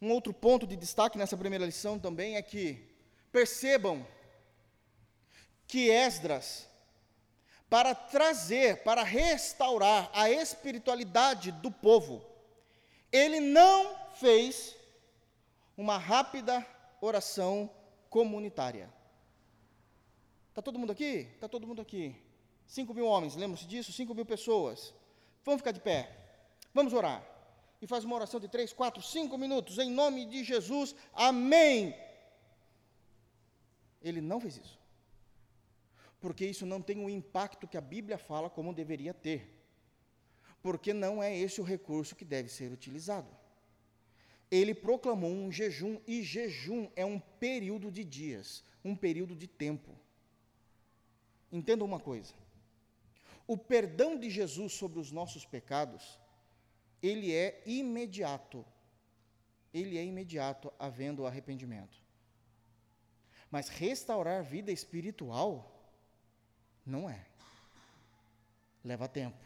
[0.00, 2.84] Um outro ponto de destaque nessa primeira lição também é que
[3.30, 4.04] percebam
[5.66, 6.68] que Esdras,
[7.70, 12.24] para trazer, para restaurar a espiritualidade do povo,
[13.10, 14.76] ele não fez
[15.76, 16.66] uma rápida
[17.00, 17.70] oração
[18.10, 18.92] comunitária.
[20.48, 21.28] Está todo mundo aqui?
[21.34, 22.14] Está todo mundo aqui.
[22.66, 23.92] Cinco mil homens, lembram-se disso?
[23.92, 24.94] Cinco mil pessoas.
[25.44, 26.10] Vamos ficar de pé.
[26.74, 27.26] Vamos orar.
[27.82, 31.92] e faz uma oração de três, quatro, cinco minutos, em nome de Jesus, amém.
[34.00, 34.78] Ele não fez isso.
[36.20, 39.52] Porque isso não tem o impacto que a Bíblia fala como deveria ter.
[40.62, 43.28] Porque não é esse o recurso que deve ser utilizado.
[44.52, 49.98] Ele proclamou um jejum, e jejum é um período de dias, um período de tempo.
[51.50, 52.34] Entenda uma coisa:
[53.46, 56.20] o perdão de Jesus sobre os nossos pecados,
[57.02, 58.62] ele é imediato.
[59.72, 61.98] Ele é imediato, havendo arrependimento.
[63.50, 65.82] Mas restaurar a vida espiritual,
[66.84, 67.24] não é.
[68.84, 69.42] Leva tempo.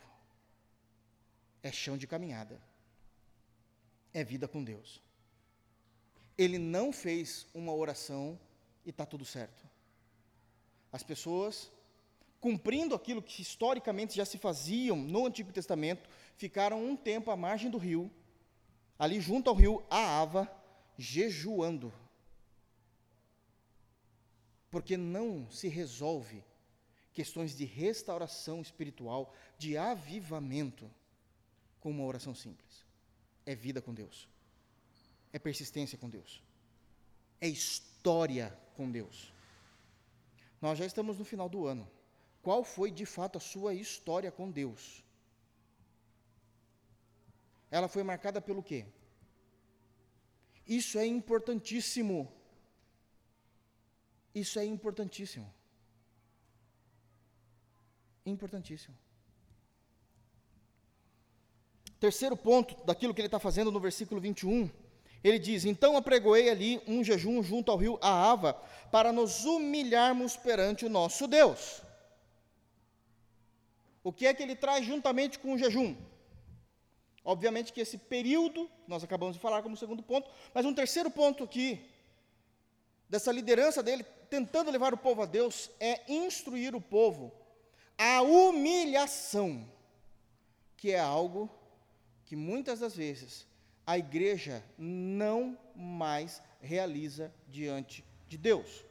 [1.62, 2.60] É chão de caminhada.
[4.16, 5.02] É vida com Deus.
[6.38, 8.40] Ele não fez uma oração
[8.82, 9.62] e está tudo certo.
[10.90, 11.70] As pessoas
[12.40, 17.70] cumprindo aquilo que historicamente já se faziam no Antigo Testamento, ficaram um tempo à margem
[17.70, 18.10] do rio,
[18.98, 20.50] ali junto ao rio Aava,
[20.96, 21.92] jejuando.
[24.70, 26.42] Porque não se resolve
[27.12, 30.90] questões de restauração espiritual, de avivamento,
[31.80, 32.85] com uma oração simples.
[33.46, 34.28] É vida com Deus.
[35.32, 36.42] É persistência com Deus.
[37.40, 39.32] É história com Deus.
[40.60, 41.88] Nós já estamos no final do ano
[42.46, 45.02] qual foi de fato a sua história com Deus.
[47.68, 48.86] Ela foi marcada pelo quê?
[50.64, 52.32] Isso é importantíssimo.
[54.32, 55.52] Isso é importantíssimo.
[58.24, 58.96] Importantíssimo.
[61.98, 64.70] Terceiro ponto daquilo que ele está fazendo no versículo 21,
[65.24, 68.54] ele diz: Então apregoei ali um jejum junto ao rio Aava,
[68.90, 71.82] para nos humilharmos perante o nosso Deus.
[74.04, 75.96] O que é que ele traz juntamente com o jejum?
[77.24, 81.42] Obviamente que esse período, nós acabamos de falar como segundo ponto, mas um terceiro ponto
[81.42, 81.84] aqui,
[83.08, 87.32] dessa liderança dele, tentando levar o povo a Deus, é instruir o povo
[87.98, 89.66] a humilhação,
[90.76, 91.50] que é algo
[92.26, 93.46] que muitas das vezes
[93.86, 98.84] a igreja não mais realiza diante de Deus.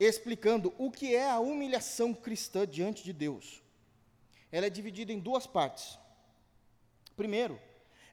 [0.00, 3.62] Explicando o que é a humilhação cristã diante de Deus
[4.50, 5.98] ela é dividida em duas partes.
[7.16, 7.60] Primeiro,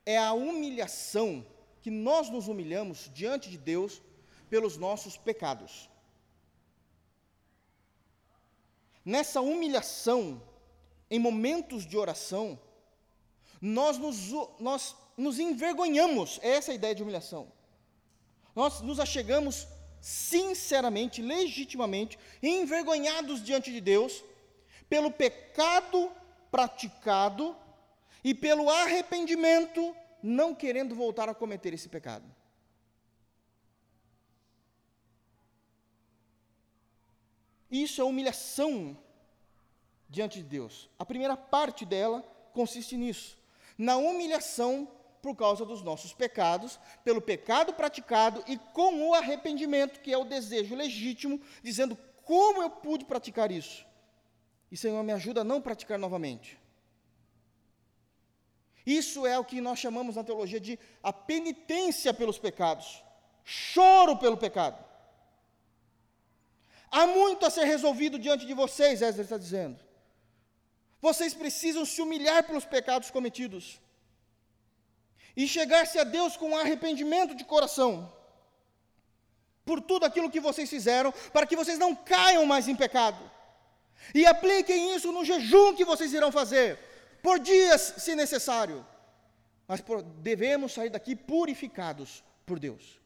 [0.06, 1.46] é a humilhação
[1.82, 4.02] que nós nos humilhamos diante de Deus
[4.50, 5.90] pelos nossos pecados.
[9.04, 10.42] Nessa humilhação,
[11.10, 12.60] em momentos de oração,
[13.62, 14.30] nós nos,
[14.60, 17.52] nós nos envergonhamos, é essa a ideia de humilhação.
[18.56, 19.68] Nós nos achegamos
[20.00, 24.24] sinceramente, legitimamente, envergonhados diante de Deus,
[24.88, 26.12] pelo pecado
[26.52, 27.56] praticado
[28.24, 32.26] e pelo arrependimento, não querendo voltar a cometer esse pecado.
[37.70, 38.98] Isso é humilhação
[40.10, 40.90] diante de Deus.
[40.98, 42.22] A primeira parte dela
[42.54, 43.38] consiste nisso,
[43.78, 44.88] na humilhação
[45.22, 50.24] por causa dos nossos pecados, pelo pecado praticado e com o arrependimento, que é o
[50.24, 53.86] desejo legítimo, dizendo: como eu pude praticar isso?
[54.72, 56.60] E Senhor, me ajuda a não praticar novamente.
[58.86, 63.04] Isso é o que nós chamamos na teologia de a penitência pelos pecados,
[63.44, 64.84] choro pelo pecado.
[66.92, 69.85] Há muito a ser resolvido diante de vocês, Ezra está dizendo.
[71.08, 73.80] Vocês precisam se humilhar pelos pecados cometidos
[75.38, 78.12] e chegar-se a Deus com arrependimento de coração
[79.64, 83.20] por tudo aquilo que vocês fizeram, para que vocês não caiam mais em pecado.
[84.16, 86.80] E apliquem isso no jejum que vocês irão fazer,
[87.22, 88.86] por dias, se necessário.
[89.68, 93.00] Mas por, devemos sair daqui purificados por Deus.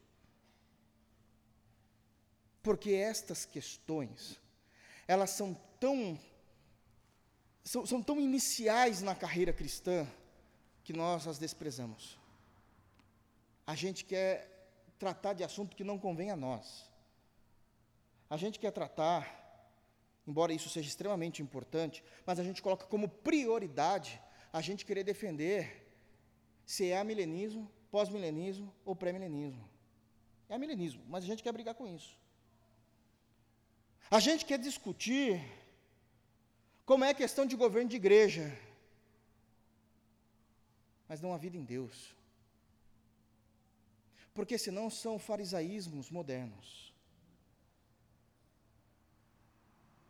[2.62, 4.40] Porque estas questões,
[5.06, 6.18] elas são tão,
[7.64, 10.06] são, são tão iniciais na carreira cristã,
[10.82, 12.18] que nós as desprezamos.
[13.66, 14.48] A gente quer
[14.98, 16.90] tratar de assunto que não convém a nós.
[18.28, 19.40] A gente quer tratar
[20.30, 24.20] embora isso seja extremamente importante, mas a gente coloca como prioridade
[24.52, 25.86] a gente querer defender
[26.64, 29.68] se é amilenismo, pós-milenismo ou pré-milenismo.
[30.48, 32.16] É milenismo, mas a gente quer brigar com isso.
[34.10, 35.40] A gente quer discutir
[36.90, 38.52] como é a questão de governo de igreja,
[41.08, 42.16] mas não a vida em Deus.
[44.34, 46.92] Porque senão são farisaísmos modernos.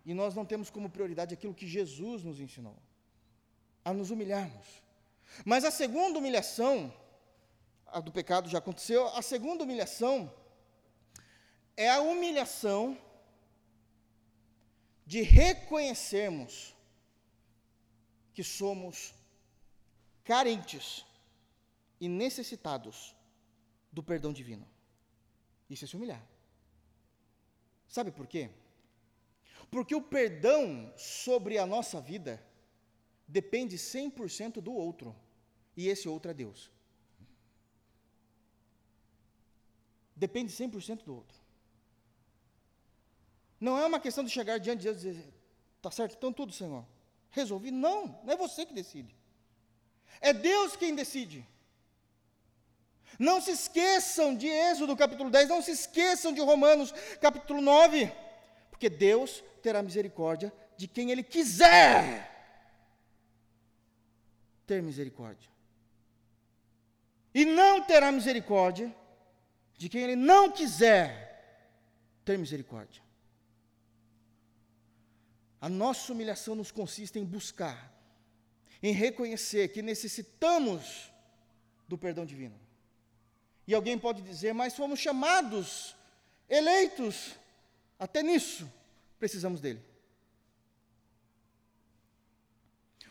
[0.06, 2.78] E nós não temos como prioridade aquilo que Jesus nos ensinou,
[3.84, 4.82] a nos humilharmos.
[5.44, 6.90] Mas a segunda humilhação
[7.88, 9.06] a do pecado já aconteceu.
[9.08, 10.32] A segunda humilhação
[11.76, 12.96] é a humilhação
[15.12, 16.72] de reconhecermos
[18.32, 19.12] que somos
[20.22, 21.04] carentes
[22.00, 23.12] e necessitados
[23.90, 24.64] do perdão divino.
[25.68, 26.24] Isso é se humilhar.
[27.88, 28.50] Sabe por quê?
[29.68, 32.40] Porque o perdão sobre a nossa vida
[33.26, 35.12] depende 100% do outro,
[35.76, 36.70] e esse outro é Deus.
[40.14, 41.39] Depende 100% do outro.
[43.60, 45.34] Não é uma questão de chegar diante de Deus e dizer,
[45.76, 46.84] está certo, então tudo, Senhor.
[47.30, 47.70] Resolvi?
[47.70, 49.14] Não, não é você que decide.
[50.20, 51.46] É Deus quem decide.
[53.18, 58.10] Não se esqueçam de Êxodo capítulo 10, não se esqueçam de Romanos capítulo 9,
[58.70, 62.28] porque Deus terá misericórdia de quem Ele quiser
[64.66, 65.50] ter misericórdia.
[67.34, 68.94] E não terá misericórdia
[69.76, 73.02] de quem Ele não quiser ter misericórdia.
[75.60, 77.92] A nossa humilhação nos consiste em buscar,
[78.82, 81.12] em reconhecer que necessitamos
[81.86, 82.58] do perdão divino.
[83.66, 85.94] E alguém pode dizer, mas fomos chamados,
[86.48, 87.34] eleitos,
[87.98, 88.70] até nisso
[89.18, 89.84] precisamos dele.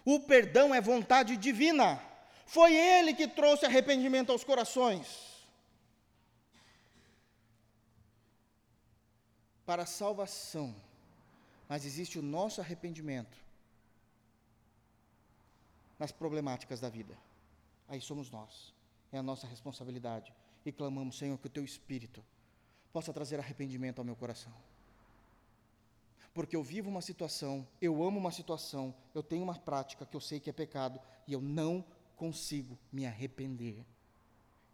[0.03, 2.01] O perdão é vontade divina.
[2.47, 5.07] Foi ele que trouxe arrependimento aos corações.
[9.67, 10.75] Para a salvação.
[11.69, 13.37] Mas existe o nosso arrependimento
[15.99, 17.15] nas problemáticas da vida.
[17.87, 18.73] Aí somos nós.
[19.11, 20.33] É a nossa responsabilidade
[20.65, 22.25] e clamamos, Senhor, que o teu espírito
[22.91, 24.53] possa trazer arrependimento ao meu coração.
[26.33, 30.21] Porque eu vivo uma situação, eu amo uma situação, eu tenho uma prática que eu
[30.21, 33.85] sei que é pecado e eu não consigo me arrepender.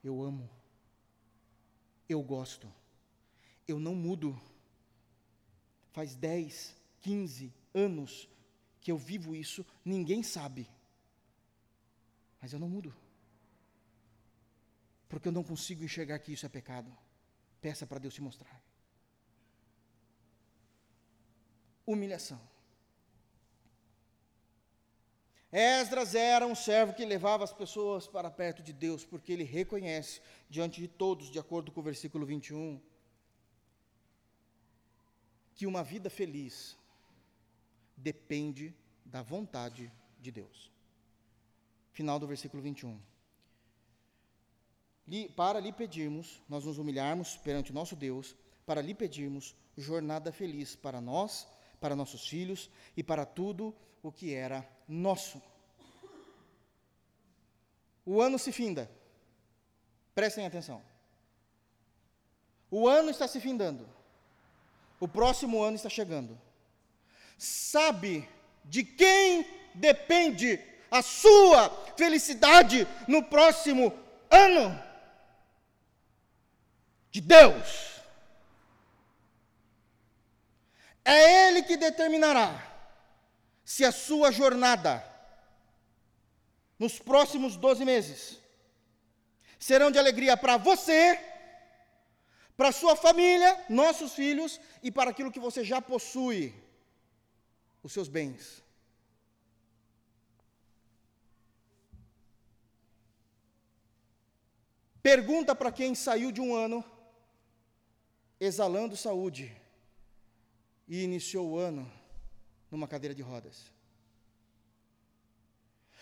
[0.03, 0.49] Eu amo.
[2.07, 2.71] Eu gosto.
[3.67, 4.39] Eu não mudo.
[5.91, 6.75] Faz 10,
[7.05, 7.53] 15
[7.87, 8.11] anos
[8.81, 10.63] que eu vivo isso, ninguém sabe.
[12.41, 12.93] Mas eu não mudo
[15.15, 16.91] porque eu não consigo enxergar que isso é pecado.
[17.61, 18.61] Peça para Deus te mostrar.
[21.85, 22.41] Humilhação.
[25.51, 30.19] Esdras era um servo que levava as pessoas para perto de Deus, porque ele reconhece
[30.49, 32.81] diante de todos, de acordo com o versículo 21,
[35.53, 36.77] que uma vida feliz
[37.95, 40.71] depende da vontade de Deus.
[41.91, 42.99] Final do versículo 21
[45.35, 48.35] para lhe pedirmos, nós nos humilharmos perante o nosso Deus,
[48.65, 51.47] para lhe pedirmos jornada feliz para nós,
[51.79, 55.41] para nossos filhos e para tudo o que era nosso.
[58.03, 58.89] O ano se finda.
[60.15, 60.81] Prestem atenção.
[62.71, 63.87] O ano está se findando.
[64.99, 66.39] O próximo ano está chegando.
[67.38, 68.27] Sabe
[68.63, 70.59] de quem depende
[70.89, 73.93] a sua felicidade no próximo
[74.29, 74.86] ano?
[77.15, 78.01] de Deus.
[81.05, 82.49] É Ele que determinará
[83.63, 84.93] se a sua jornada
[86.77, 88.38] nos próximos 12 meses
[89.57, 91.17] serão de alegria para você,
[92.57, 96.53] para sua família, nossos filhos e para aquilo que você já possui,
[97.86, 98.63] os seus bens.
[105.03, 106.83] Pergunta para quem saiu de um ano
[108.39, 109.55] exalando saúde,
[110.88, 111.89] e iniciou o ano
[112.71, 113.71] numa cadeira de rodas.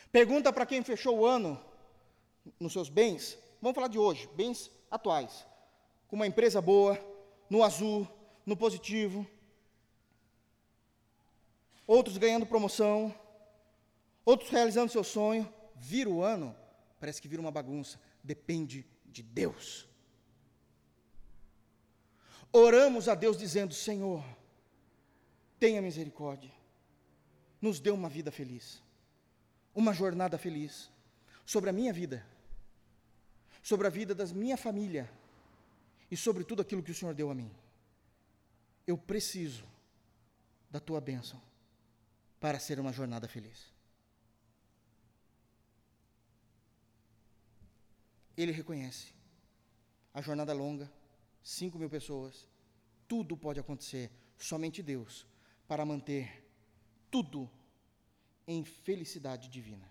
[0.09, 1.61] Pergunta para quem fechou o ano
[2.57, 5.45] nos seus bens, vamos falar de hoje, bens atuais,
[6.07, 6.97] com uma empresa boa,
[7.49, 8.07] no azul,
[8.45, 9.27] no positivo,
[11.85, 13.13] outros ganhando promoção,
[14.25, 16.55] outros realizando seu sonho, vira o ano,
[16.99, 19.87] parece que vira uma bagunça, depende de Deus.
[22.51, 24.23] Oramos a Deus dizendo: Senhor,
[25.59, 26.51] tenha misericórdia,
[27.61, 28.81] nos dê uma vida feliz,
[29.73, 30.89] uma jornada feliz,
[31.45, 32.25] sobre a minha vida,
[33.61, 35.09] sobre a vida da minha família
[36.09, 37.51] e sobre tudo aquilo que o Senhor deu a mim.
[38.85, 39.63] Eu preciso
[40.69, 41.41] da tua bênção
[42.43, 43.71] para ser uma jornada feliz.
[48.35, 49.13] Ele reconhece
[50.13, 50.91] a jornada longa
[51.41, 52.45] 5 mil pessoas.
[53.07, 55.25] Tudo pode acontecer, somente Deus,
[55.69, 56.45] para manter
[57.09, 57.49] tudo
[58.45, 59.89] em felicidade divina.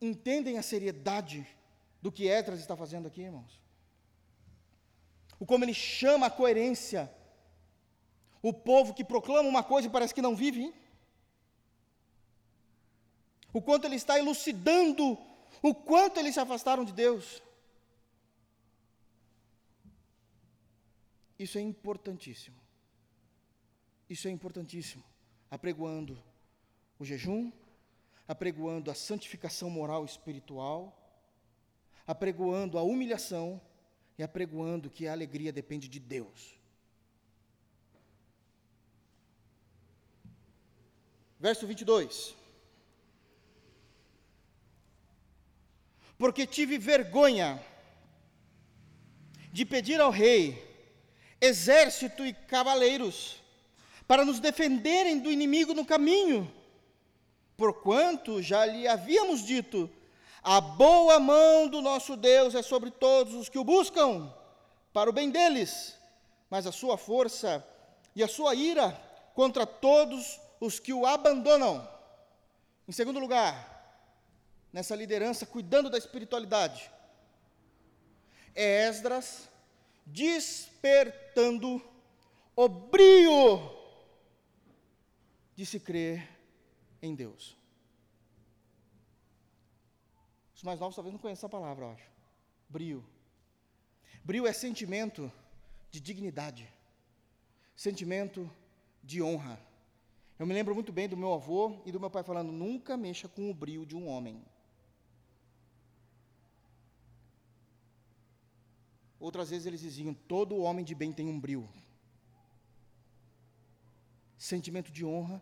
[0.00, 1.46] entendem a seriedade
[2.00, 3.60] do que Esdras está fazendo aqui, irmãos?
[5.38, 7.08] O como ele chama a coerência.
[8.42, 10.62] O povo que proclama uma coisa e parece que não vive.
[10.62, 10.74] Hein?
[13.52, 15.18] O quanto ele está elucidando
[15.60, 17.42] o quanto eles se afastaram de Deus.
[21.38, 22.56] Isso é importantíssimo.
[24.08, 25.02] Isso é importantíssimo.
[25.50, 26.20] Apregoando
[26.98, 27.52] o jejum,
[28.26, 30.96] apregoando a santificação moral e espiritual,
[32.06, 33.60] apregoando a humilhação
[34.16, 36.60] e apregoando que a alegria depende de Deus.
[41.42, 42.36] Verso 22.
[46.16, 47.60] Porque tive vergonha
[49.52, 50.56] de pedir ao rei
[51.40, 53.42] exército e cavaleiros
[54.06, 56.48] para nos defenderem do inimigo no caminho,
[57.56, 59.90] porquanto já lhe havíamos dito:
[60.44, 64.32] a boa mão do nosso Deus é sobre todos os que o buscam,
[64.92, 65.98] para o bem deles,
[66.48, 67.66] mas a sua força
[68.14, 68.92] e a sua ira
[69.34, 71.88] contra todos os que o abandonam.
[72.86, 73.52] Em segundo lugar,
[74.72, 76.88] nessa liderança, cuidando da espiritualidade,
[78.54, 79.48] é Esdras
[80.06, 81.82] despertando
[82.54, 83.58] o brio
[85.56, 86.28] de se crer
[87.00, 87.56] em Deus.
[90.54, 92.08] Os mais novos talvez não conheçam essa palavra, eu acho.
[92.68, 93.04] Brio.
[94.22, 95.30] Brio é sentimento
[95.90, 96.72] de dignidade,
[97.74, 98.48] sentimento
[99.02, 99.58] de honra.
[100.42, 103.28] Eu me lembro muito bem do meu avô e do meu pai falando: nunca mexa
[103.28, 104.44] com o brio de um homem.
[109.20, 111.68] Outras vezes eles diziam: todo homem de bem tem um brio.
[114.36, 115.40] Sentimento de honra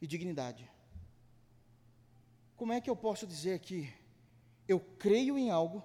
[0.00, 0.68] e dignidade.
[2.56, 3.94] Como é que eu posso dizer que
[4.66, 5.84] eu creio em algo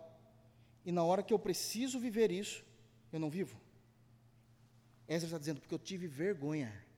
[0.83, 2.65] e na hora que eu preciso viver isso,
[3.13, 3.55] eu não vivo.
[5.07, 6.89] Ezra está dizendo, porque eu tive vergonha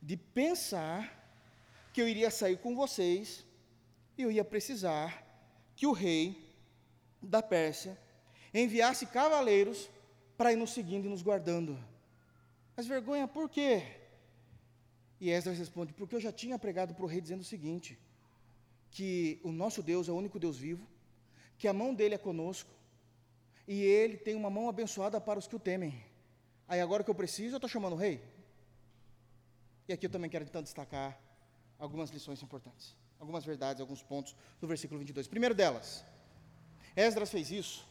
[0.00, 1.14] de pensar
[1.92, 3.44] que eu iria sair com vocês
[4.16, 5.24] e eu ia precisar
[5.74, 6.52] que o rei
[7.22, 7.98] da Pérsia
[8.52, 9.90] enviasse cavaleiros
[10.36, 11.78] para ir nos seguindo e nos guardando.
[12.76, 13.82] Mas vergonha por quê?
[15.20, 17.98] E Esdras responde: porque eu já tinha pregado para o rei dizendo o seguinte:
[18.90, 20.86] que o nosso Deus é o único Deus vivo,
[21.58, 22.70] que a mão dele é conosco
[23.66, 26.02] e ele tem uma mão abençoada para os que o temem.
[26.66, 28.22] Aí agora que eu preciso, eu estou chamando o rei.
[29.88, 31.18] E aqui eu também quero então destacar
[31.78, 35.26] algumas lições importantes, algumas verdades, alguns pontos do versículo 22.
[35.26, 36.04] Primeiro delas,
[36.94, 37.88] Esdras fez isso,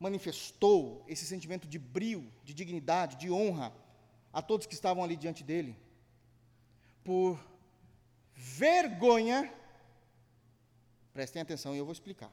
[0.00, 3.72] manifestou esse sentimento de brio, de dignidade, de honra
[4.32, 5.76] a todos que estavam ali diante dele,
[7.04, 7.38] por
[8.34, 9.52] vergonha
[11.12, 12.32] Prestem atenção e eu vou explicar.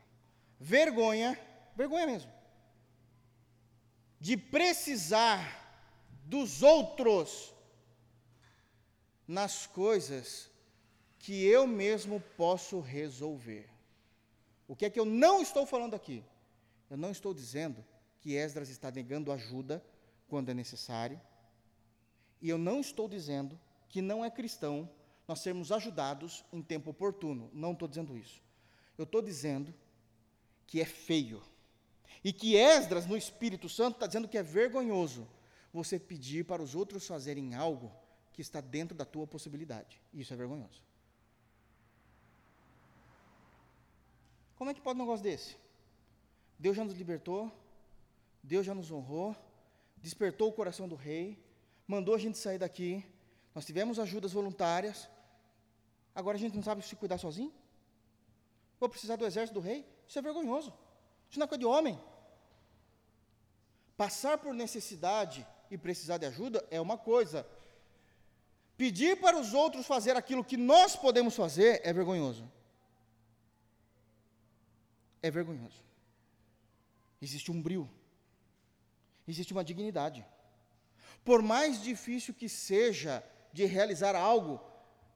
[0.60, 1.40] Vergonha,
[1.76, 2.32] vergonha mesmo,
[4.20, 5.42] de precisar
[6.26, 7.54] dos outros
[9.30, 10.50] nas coisas
[11.20, 13.70] que eu mesmo posso resolver.
[14.68, 16.24] O que é que eu não estou falando aqui?
[16.90, 17.86] Eu não estou dizendo
[18.20, 19.86] que Esdras está negando ajuda
[20.28, 21.22] quando é necessário,
[22.42, 24.90] e eu não estou dizendo que não é cristão
[25.28, 27.52] nós sermos ajudados em tempo oportuno.
[27.54, 28.42] Não estou dizendo isso.
[28.98, 29.72] Eu estou dizendo
[30.66, 31.40] que é feio.
[32.24, 35.28] E que Esdras, no Espírito Santo, está dizendo que é vergonhoso
[35.72, 37.92] você pedir para os outros fazerem algo
[38.40, 40.02] que está dentro da tua possibilidade.
[40.14, 40.82] Isso é vergonhoso.
[44.56, 45.58] Como é que pode um negócio desse?
[46.58, 47.52] Deus já nos libertou,
[48.42, 49.36] Deus já nos honrou,
[49.98, 51.38] despertou o coração do rei,
[51.86, 53.06] mandou a gente sair daqui,
[53.54, 55.10] nós tivemos ajudas voluntárias,
[56.16, 57.54] agora a gente não sabe se cuidar sozinho?
[58.80, 59.86] Vou precisar do exército do rei?
[60.08, 60.74] Isso é vergonhoso.
[61.30, 62.02] Isso não é coisa de homem.
[63.98, 67.46] Passar por necessidade e precisar de ajuda é uma coisa.
[68.80, 72.50] Pedir para os outros fazer aquilo que nós podemos fazer é vergonhoso.
[75.22, 75.84] É vergonhoso.
[77.22, 77.90] Existe um brilho.
[79.28, 80.26] Existe uma dignidade.
[81.26, 83.22] Por mais difícil que seja
[83.52, 84.62] de realizar algo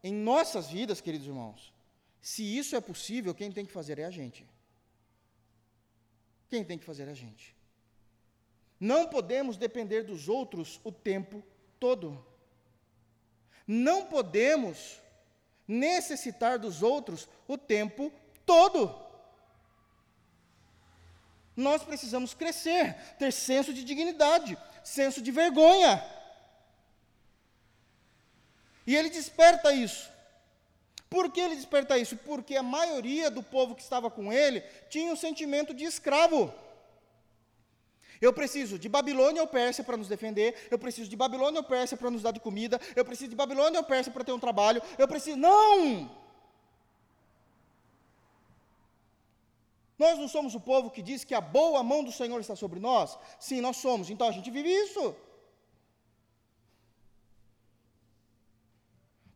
[0.03, 1.73] em nossas vidas, queridos irmãos,
[2.21, 4.45] se isso é possível, quem tem que fazer é a gente.
[6.49, 7.55] Quem tem que fazer é a gente.
[8.77, 11.41] Não podemos depender dos outros o tempo
[11.79, 12.32] todo.
[13.67, 15.01] Não podemos
[15.67, 18.11] necessitar dos outros o tempo
[18.45, 18.93] todo.
[21.55, 26.03] Nós precisamos crescer, ter senso de dignidade, senso de vergonha.
[28.85, 30.11] E ele desperta isso
[31.13, 32.17] Por que ele desperta isso?
[32.17, 36.51] Porque a maioria do povo que estava com ele tinha um sentimento de escravo.
[38.25, 41.97] Eu preciso de Babilônia ou Pérsia para nos defender, eu preciso de Babilônia ou Pérsia
[41.97, 44.81] para nos dar de comida, eu preciso de Babilônia ou Pérsia para ter um trabalho,
[44.97, 45.35] eu preciso.
[45.35, 46.09] Não!
[50.03, 52.79] Nós não somos o povo que diz que a boa mão do Senhor está sobre
[52.79, 53.19] nós?
[53.47, 55.03] Sim, nós somos, então a gente vive isso.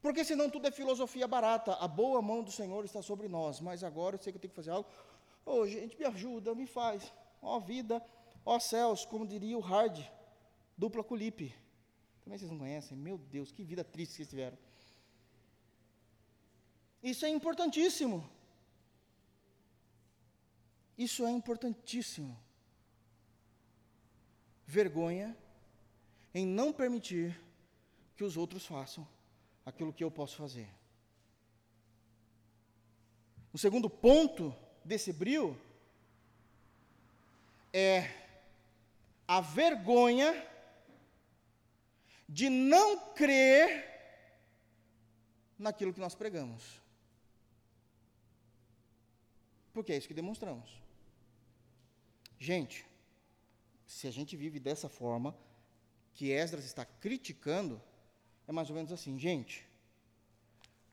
[0.02, 1.74] Porque senão tudo é filosofia barata.
[1.74, 4.52] A boa mão do Senhor está sobre nós, mas agora eu sei que eu tenho
[4.52, 4.88] que fazer algo.
[5.46, 7.12] Ô, oh, gente, me ajuda, me faz.
[7.42, 8.02] Ó oh, vida,
[8.48, 10.00] ó céus, como diria o Hard,
[10.78, 11.54] dupla culipe.
[12.24, 12.98] Também vocês não conhecem?
[12.98, 14.58] Meu Deus, que vida triste que vocês tiveram.
[17.04, 18.28] Isso é importantíssimo.
[20.98, 22.40] Isso é importantíssimo.
[24.66, 25.38] Vergonha
[26.34, 27.38] em não permitir
[28.16, 29.06] que os outros façam
[29.66, 30.70] aquilo que eu posso fazer.
[33.52, 35.60] O segundo ponto desse brilho
[37.74, 38.27] é
[39.28, 40.32] a vergonha
[42.28, 43.86] de não crer
[45.58, 46.82] naquilo que nós pregamos.
[49.74, 50.82] Porque é isso que demonstramos.
[52.40, 52.86] Gente,
[53.86, 55.36] se a gente vive dessa forma,
[56.14, 57.82] que Esdras está criticando,
[58.48, 59.68] é mais ou menos assim, gente.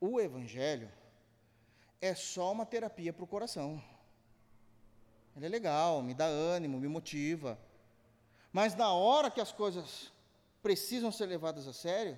[0.01, 0.91] O Evangelho
[2.01, 3.83] é só uma terapia para o coração.
[5.35, 7.59] Ele é legal, me dá ânimo, me motiva.
[8.55, 10.13] Mas na hora que as coisas
[10.63, 12.17] precisam ser levadas a sério,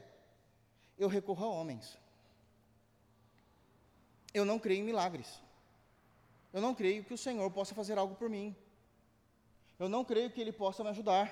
[0.99, 1.97] eu recorro a homens.
[4.35, 5.41] Eu não creio em milagres.
[6.53, 8.55] Eu não creio que o Senhor possa fazer algo por mim.
[9.79, 11.27] Eu não creio que Ele possa me ajudar.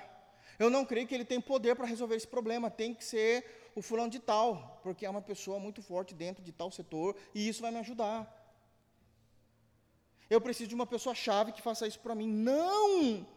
[0.57, 2.71] Eu não creio que Ele tem poder para resolver esse problema.
[2.71, 6.51] Tem que ser o fulano de tal, porque é uma pessoa muito forte dentro de
[6.51, 8.19] tal setor e isso vai me ajudar.
[10.27, 12.27] Eu preciso de uma pessoa chave que faça isso para mim.
[12.27, 13.34] Não!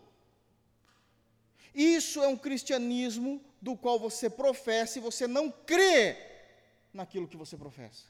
[1.74, 6.16] Isso é um cristianismo do qual você professa e você não crê
[6.92, 8.04] naquilo que você professa.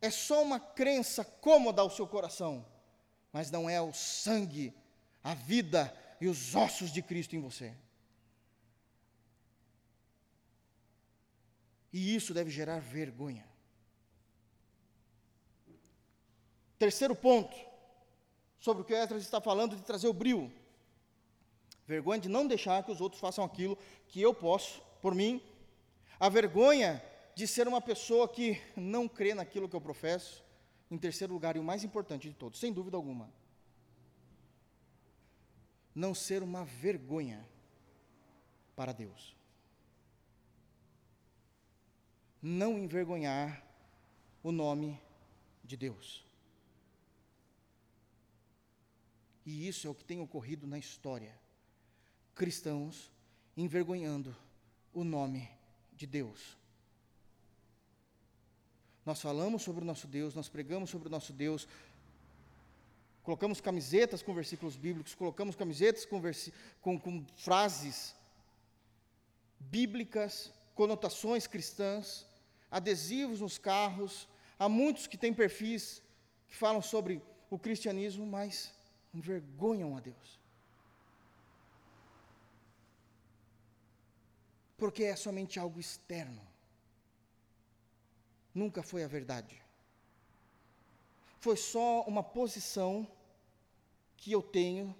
[0.00, 2.64] É só uma crença cômoda ao seu coração,
[3.32, 4.72] mas não é o sangue,
[5.22, 7.74] a vida e os ossos de Cristo em você.
[11.92, 13.46] E isso deve gerar vergonha.
[16.78, 17.56] Terceiro ponto,
[18.58, 20.52] sobre o que Esdras está falando de trazer o brilho.
[21.86, 23.78] Vergonha de não deixar que os outros façam aquilo
[24.08, 25.42] que eu posso por mim.
[26.20, 27.02] A vergonha
[27.34, 30.44] de ser uma pessoa que não crê naquilo que eu professo.
[30.90, 33.30] Em terceiro lugar, e o mais importante de todos, sem dúvida alguma,
[35.94, 37.46] não ser uma vergonha
[38.74, 39.36] para Deus.
[42.40, 43.62] Não envergonhar
[44.42, 44.98] o nome
[45.64, 46.27] de Deus.
[49.48, 51.34] E isso é o que tem ocorrido na história.
[52.34, 53.10] Cristãos
[53.56, 54.36] envergonhando
[54.92, 55.48] o nome
[55.94, 56.54] de Deus.
[59.06, 61.66] Nós falamos sobre o nosso Deus, nós pregamos sobre o nosso Deus,
[63.22, 66.20] colocamos camisetas com versículos bíblicos, colocamos camisetas com,
[66.82, 68.14] com, com frases
[69.58, 72.26] bíblicas, conotações cristãs,
[72.70, 74.28] adesivos nos carros.
[74.58, 76.02] Há muitos que têm perfis
[76.46, 78.76] que falam sobre o cristianismo, mas
[79.12, 80.38] envergonham a Deus.
[84.76, 86.46] Porque é somente algo externo.
[88.54, 89.60] Nunca foi a verdade.
[91.40, 93.06] Foi só uma posição
[94.16, 94.94] que eu tenho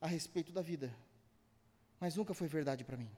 [0.00, 0.94] a respeito da vida,
[2.00, 3.10] mas nunca foi verdade para mim.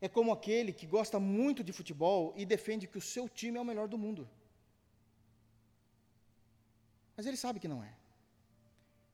[0.00, 3.60] É como aquele que gosta muito de futebol e defende que o seu time é
[3.60, 4.28] o melhor do mundo.
[7.16, 7.92] Mas ele sabe que não é.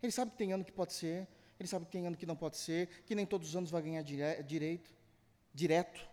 [0.02, 1.28] Ele sabe que tem ano que pode ser,
[1.58, 3.82] ele sabe que tem ano que não pode ser, que nem todos os anos vai
[3.82, 4.92] ganhar dire direito,
[5.54, 6.08] direto.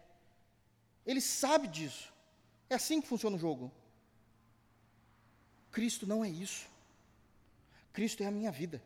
[1.06, 2.14] Ele sabe disso.
[2.70, 3.72] É assim que funciona o jogo.
[5.72, 6.70] Cristo não é isso.
[7.92, 8.82] Cristo é a minha vida.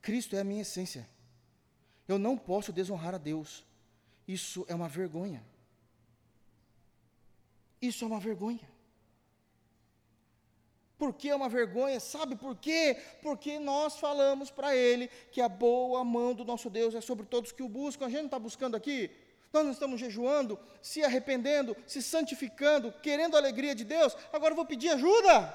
[0.00, 1.06] Cristo é a minha essência.
[2.06, 3.66] Eu não posso desonrar a Deus.
[4.26, 5.44] Isso é uma vergonha.
[7.80, 8.66] Isso é uma vergonha.
[10.98, 12.00] Por que é uma vergonha?
[12.00, 13.00] Sabe por quê?
[13.22, 17.52] Porque nós falamos para Ele que a boa mão do nosso Deus é sobre todos
[17.52, 18.06] que o buscam.
[18.06, 19.08] A gente não está buscando aqui?
[19.52, 24.14] Nós não estamos jejuando, se arrependendo, se santificando, querendo a alegria de Deus.
[24.32, 25.54] Agora eu vou pedir ajuda.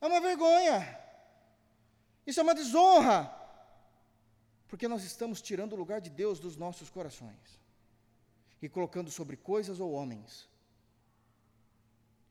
[0.00, 0.98] É uma vergonha.
[2.26, 3.32] Isso é uma desonra.
[4.66, 7.60] Porque nós estamos tirando o lugar de Deus dos nossos corações
[8.60, 10.50] e colocando sobre coisas ou homens.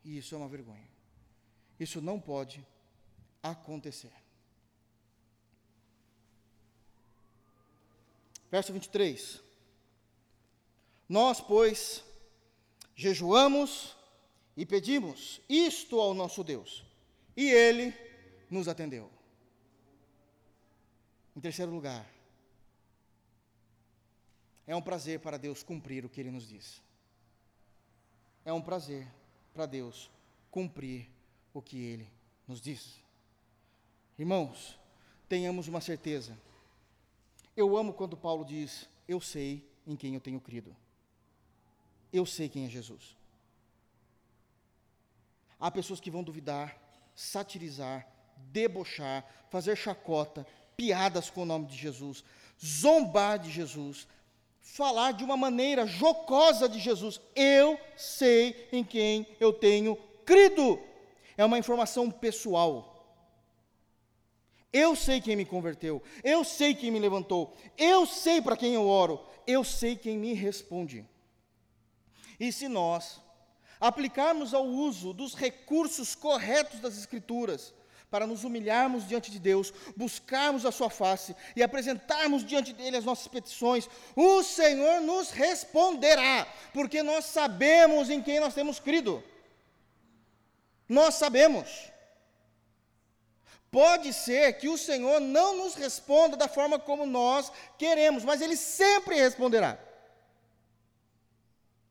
[0.03, 0.89] E isso é uma vergonha.
[1.79, 2.65] Isso não pode
[3.41, 4.13] acontecer.
[8.49, 9.41] Verso 23.
[11.07, 12.03] Nós, pois,
[12.95, 13.95] jejuamos
[14.55, 16.85] e pedimos isto ao nosso Deus,
[17.35, 17.93] e ele
[18.49, 19.09] nos atendeu.
[21.35, 22.05] Em terceiro lugar,
[24.67, 26.81] é um prazer para Deus cumprir o que ele nos diz.
[28.43, 29.07] É um prazer
[29.53, 30.09] para Deus
[30.49, 31.09] cumprir
[31.53, 32.07] o que ele
[32.47, 32.99] nos diz.
[34.17, 34.77] Irmãos,
[35.27, 36.37] tenhamos uma certeza.
[37.55, 40.75] Eu amo quando Paulo diz: Eu sei em quem eu tenho crido.
[42.11, 43.15] Eu sei quem é Jesus.
[45.59, 46.77] Há pessoas que vão duvidar,
[47.15, 48.07] satirizar,
[48.51, 50.45] debochar, fazer chacota,
[50.75, 52.23] piadas com o nome de Jesus,
[52.63, 54.07] zombar de Jesus,
[54.61, 57.19] falar de uma maneira jocosa de Jesus.
[57.35, 59.95] Eu sei em quem eu tenho
[60.25, 60.79] crido.
[61.35, 62.91] É uma informação pessoal.
[64.71, 68.87] Eu sei quem me converteu, eu sei quem me levantou, eu sei para quem eu
[68.87, 71.05] oro, eu sei quem me responde.
[72.39, 73.19] E se nós
[73.81, 77.73] aplicarmos ao uso dos recursos corretos das Escrituras,
[78.11, 83.05] para nos humilharmos diante de Deus, buscarmos a Sua face e apresentarmos diante dele as
[83.05, 89.23] nossas petições, o Senhor nos responderá, porque nós sabemos em quem nós temos crido.
[90.89, 91.89] Nós sabemos.
[93.71, 98.57] Pode ser que o Senhor não nos responda da forma como nós queremos, mas Ele
[98.57, 99.79] sempre responderá.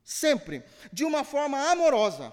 [0.04, 0.62] Sempre.
[0.92, 2.30] De uma forma amorosa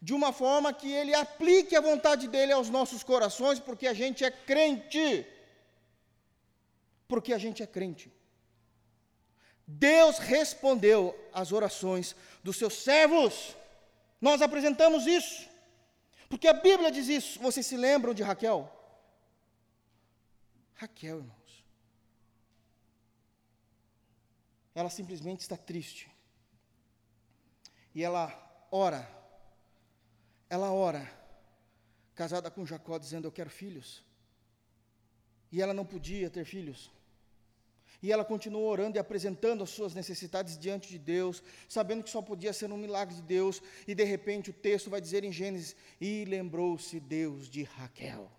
[0.00, 4.24] de uma forma que ele aplique a vontade dele aos nossos corações, porque a gente
[4.24, 5.26] é crente.
[7.06, 8.10] Porque a gente é crente.
[9.66, 13.54] Deus respondeu às orações dos seus servos.
[14.20, 15.48] Nós apresentamos isso.
[16.28, 17.38] Porque a Bíblia diz isso.
[17.40, 18.72] Vocês se lembram de Raquel?
[20.74, 21.64] Raquel, irmãos.
[24.74, 26.10] Ela simplesmente está triste.
[27.94, 28.32] E ela
[28.70, 29.19] ora
[30.50, 31.08] ela ora,
[32.16, 34.04] casada com Jacó, dizendo: Eu quero filhos.
[35.52, 36.90] E ela não podia ter filhos.
[38.02, 42.22] E ela continuou orando e apresentando as suas necessidades diante de Deus, sabendo que só
[42.22, 43.62] podia ser um milagre de Deus.
[43.86, 48.30] E de repente o texto vai dizer em Gênesis: E lembrou-se Deus de Raquel.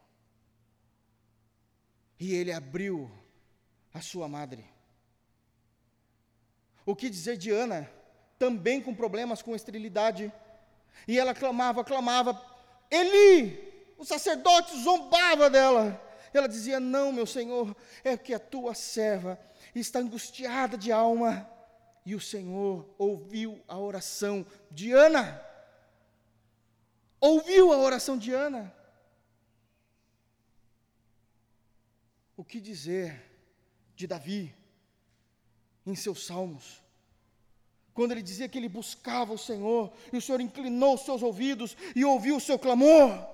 [2.19, 3.09] E ele abriu
[3.93, 4.65] a sua madre.
[6.85, 7.89] O que dizer de Ana,
[8.37, 10.31] também com problemas com esterilidade?
[11.07, 12.39] E ela clamava, clamava,
[12.89, 13.71] Eli!
[13.97, 16.01] O sacerdote zombava dela.
[16.33, 19.39] Ela dizia: Não, meu senhor, é que a tua serva
[19.75, 21.49] está angustiada de alma.
[22.05, 25.39] E o Senhor ouviu a oração de Ana.
[27.19, 28.75] Ouviu a oração de Ana.
[32.35, 33.23] O que dizer
[33.95, 34.55] de Davi
[35.85, 36.80] em seus salmos?
[37.93, 41.75] Quando ele dizia que ele buscava o Senhor, e o Senhor inclinou os seus ouvidos
[41.95, 43.27] e ouviu o seu clamor.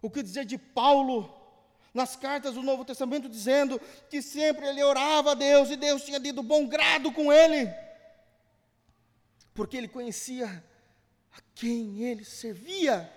[0.00, 1.34] O que dizer de Paulo,
[1.92, 6.20] nas cartas do Novo Testamento, dizendo que sempre ele orava a Deus e Deus tinha
[6.20, 7.70] tido bom grado com ele,
[9.52, 10.64] porque ele conhecia
[11.32, 13.10] a quem ele servia.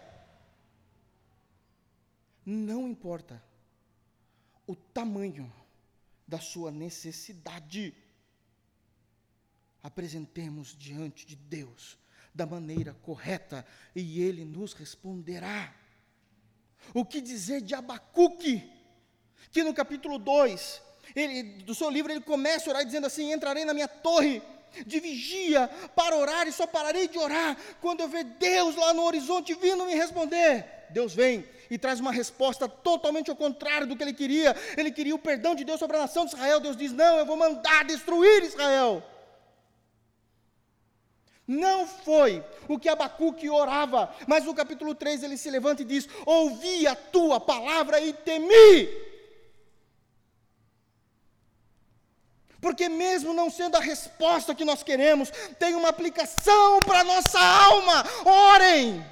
[2.46, 3.42] Não importa
[4.66, 5.52] o tamanho
[6.28, 7.94] da sua necessidade.
[9.82, 11.98] Apresentemos diante de Deus
[12.34, 13.66] da maneira correta
[13.96, 15.74] e Ele nos responderá.
[16.94, 18.72] O que dizer de Abacuque,
[19.52, 20.82] que no capítulo 2,
[21.16, 24.42] ele, do seu livro, ele começa a orar dizendo assim: Entrarei na minha torre
[24.86, 29.04] de vigia para orar e só pararei de orar quando eu ver Deus lá no
[29.04, 30.66] horizonte vindo me responder.
[30.90, 34.56] Deus vem e traz uma resposta totalmente ao contrário do que ele queria.
[34.78, 36.60] Ele queria o perdão de Deus sobre a nação de Israel.
[36.60, 39.04] Deus diz: Não, eu vou mandar destruir Israel.
[41.48, 46.08] Não foi o que Abacuque orava, mas no capítulo 3 ele se levanta e diz:
[46.26, 49.07] Ouvi a tua palavra e temi.
[52.68, 57.40] Porque, mesmo não sendo a resposta que nós queremos, tem uma aplicação para a nossa
[57.40, 58.04] alma.
[58.26, 59.06] Orem.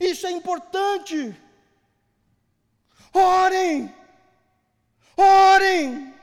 [0.00, 1.36] Isso é importante.
[3.12, 3.94] Orem.
[5.14, 6.14] Orem.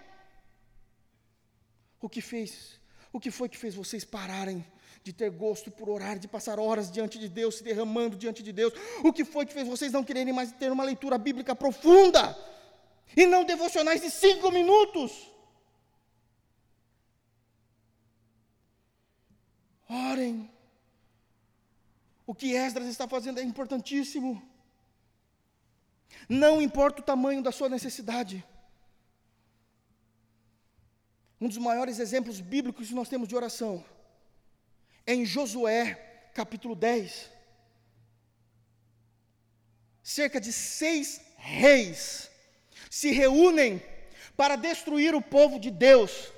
[2.02, 2.80] O que fez?
[3.12, 4.66] O que foi que fez vocês pararem
[5.04, 8.52] de ter gosto por orar, de passar horas diante de Deus, se derramando diante de
[8.52, 8.74] Deus.
[9.04, 12.36] O que foi que fez vocês não quererem mais ter uma leitura bíblica profunda
[13.16, 15.32] e não devocionais de cinco minutos?
[19.90, 20.50] Orem.
[22.26, 24.42] O que Esdras está fazendo é importantíssimo.
[26.28, 28.44] Não importa o tamanho da sua necessidade.
[31.40, 33.84] Um dos maiores exemplos bíblicos que nós temos de oração
[35.06, 37.30] é em Josué, capítulo 10.
[40.02, 42.32] Cerca de seis reis
[42.90, 43.82] se reúnem
[44.36, 46.32] para destruir o povo de Deus.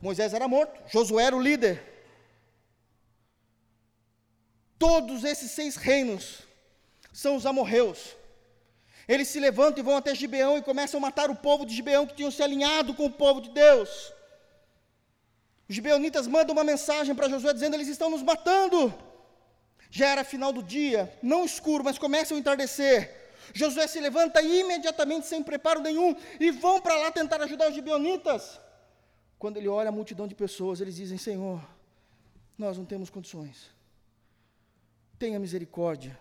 [0.00, 1.82] Moisés era morto, Josué era o líder.
[4.78, 6.42] Todos esses seis reinos
[7.12, 8.16] são os amorreus.
[9.08, 12.06] Eles se levantam e vão até Gibeão e começam a matar o povo de Gibeão
[12.06, 14.12] que tinham se alinhado com o povo de Deus.
[15.68, 18.94] Os gibeonitas mandam uma mensagem para Josué dizendo: eles estão nos matando.
[19.90, 23.27] Já era final do dia, não escuro, mas começa a entardecer.
[23.54, 28.60] Josué se levanta imediatamente, sem preparo nenhum, e vão para lá tentar ajudar os gibeonitas.
[29.38, 31.62] Quando ele olha a multidão de pessoas, eles dizem: Senhor,
[32.56, 33.70] nós não temos condições.
[35.18, 36.18] Tenha misericórdia.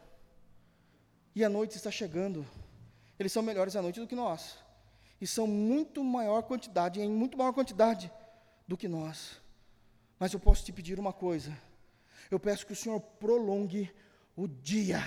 [1.36, 2.48] E a noite está chegando.
[3.20, 4.58] Eles são melhores à noite do que nós.
[5.20, 8.12] E são muito maior quantidade, em muito maior quantidade
[8.68, 9.42] do que nós.
[10.20, 11.56] Mas eu posso te pedir uma coisa.
[12.30, 13.92] Eu peço que o Senhor prolongue
[14.36, 15.02] o dia.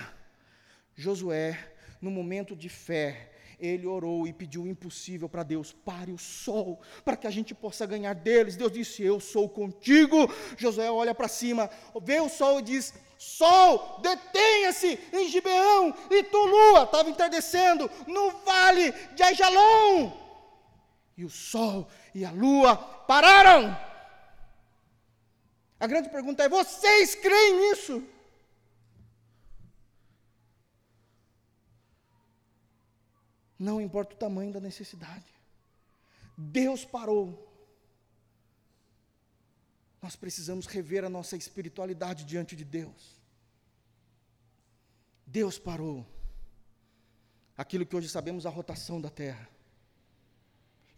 [0.95, 6.17] Josué, no momento de fé, ele orou e pediu o impossível para Deus: pare o
[6.17, 8.55] sol, para que a gente possa ganhar deles.
[8.55, 10.17] Deus disse: Eu sou contigo.
[10.57, 11.69] Josué olha para cima,
[12.01, 18.31] vê o sol e diz: Sol, detenha-se em Gibeão, e tu, lua, estava entardecendo no
[18.43, 20.19] vale de Aijalon.
[21.15, 23.77] E o sol e a lua pararam.
[25.79, 28.03] A grande pergunta é: vocês creem nisso?
[33.61, 35.31] Não importa o tamanho da necessidade.
[36.35, 37.47] Deus parou.
[40.01, 43.21] Nós precisamos rever a nossa espiritualidade diante de Deus.
[45.27, 46.03] Deus parou.
[47.55, 49.47] Aquilo que hoje sabemos a rotação da terra.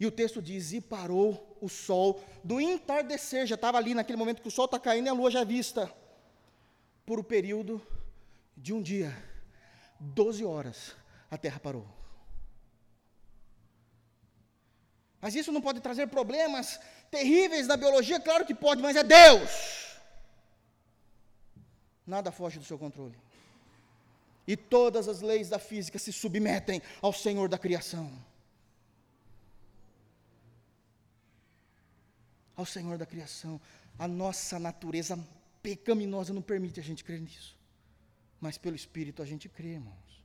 [0.00, 4.40] E o texto diz: E parou o sol do entardecer, já estava ali naquele momento
[4.40, 5.94] que o sol está caindo e a lua já é vista,
[7.04, 7.86] por o um período
[8.56, 9.14] de um dia,
[10.00, 10.96] 12 horas,
[11.30, 12.03] a terra parou.
[15.24, 16.78] Mas isso não pode trazer problemas
[17.10, 18.20] terríveis na biologia?
[18.20, 19.96] Claro que pode, mas é Deus.
[22.06, 23.16] Nada foge do seu controle.
[24.46, 28.12] E todas as leis da física se submetem ao Senhor da criação.
[32.56, 33.60] ao Senhor da criação.
[33.98, 35.18] A nossa natureza
[35.62, 37.56] pecaminosa não permite a gente crer nisso.
[38.40, 40.24] Mas pelo Espírito a gente crê, irmãos.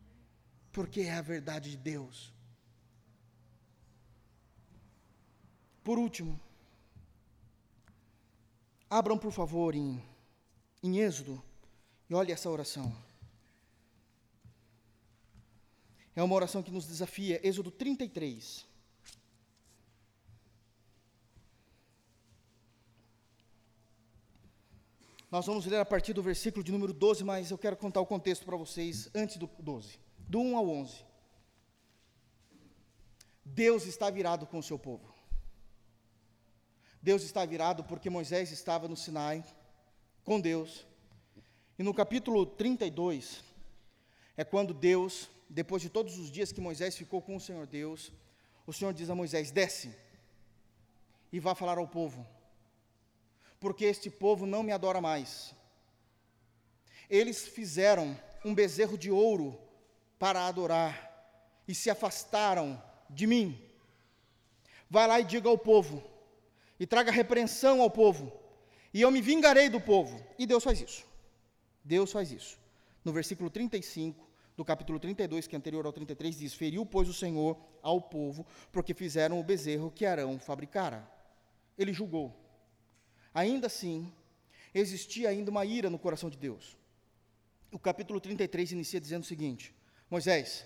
[0.74, 2.34] Porque é a verdade de Deus.
[5.90, 6.40] Por último,
[8.88, 10.00] abram por favor em,
[10.84, 11.42] em Êxodo
[12.08, 12.96] e olhe essa oração.
[16.16, 18.68] É uma oração que nos desafia, Êxodo 33.
[25.32, 28.06] Nós vamos ler a partir do versículo de número 12, mas eu quero contar o
[28.06, 31.04] contexto para vocês antes do 12, do 1 ao 11.
[33.44, 35.18] Deus está virado com o seu povo.
[37.02, 39.43] Deus está virado porque Moisés estava no Sinai
[40.24, 40.86] com Deus.
[41.78, 43.43] E no capítulo 32
[44.36, 48.12] é quando Deus, depois de todos os dias que Moisés ficou com o Senhor Deus,
[48.68, 49.95] o Senhor diz a Moisés: desce
[51.32, 52.26] e vá falar ao povo
[53.60, 55.54] porque este povo não me adora mais.
[57.10, 59.60] Eles fizeram um bezerro de ouro
[60.18, 61.08] para adorar
[61.68, 63.62] e se afastaram de mim.
[64.89, 66.04] Vai lá e diga ao povo,
[66.80, 68.32] e traga repreensão ao povo,
[68.93, 70.23] e eu me vingarei do povo.
[70.38, 71.05] E Deus faz isso.
[71.84, 72.57] Deus faz isso.
[73.03, 77.13] No versículo 35 do capítulo 32, que é anterior ao 33, diz: Feriu, pois, o
[77.13, 81.09] Senhor ao povo, porque fizeram o bezerro que Arão fabricara.
[81.77, 82.36] Ele julgou.
[83.34, 84.11] Ainda assim,
[84.73, 86.77] existia ainda uma ira no coração de Deus.
[87.71, 89.73] O capítulo 33 inicia dizendo o seguinte:
[90.09, 90.65] Moisés,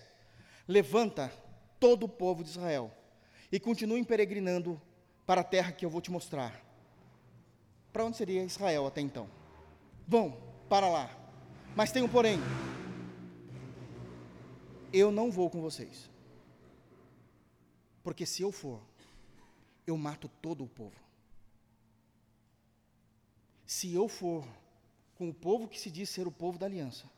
[0.67, 1.31] levanta
[1.79, 2.91] todo o povo de Israel
[3.51, 4.81] e continuem peregrinando
[5.25, 6.61] para a terra que eu vou te mostrar.
[7.91, 9.29] Para onde seria Israel até então?
[10.07, 10.37] Vão
[10.69, 11.09] para lá.
[11.75, 12.39] Mas tem um porém.
[14.91, 16.09] Eu não vou com vocês.
[18.03, 18.81] Porque se eu for,
[19.87, 20.95] eu mato todo o povo.
[23.65, 24.45] Se eu for,
[25.15, 27.09] com o povo que se diz ser o povo da aliança.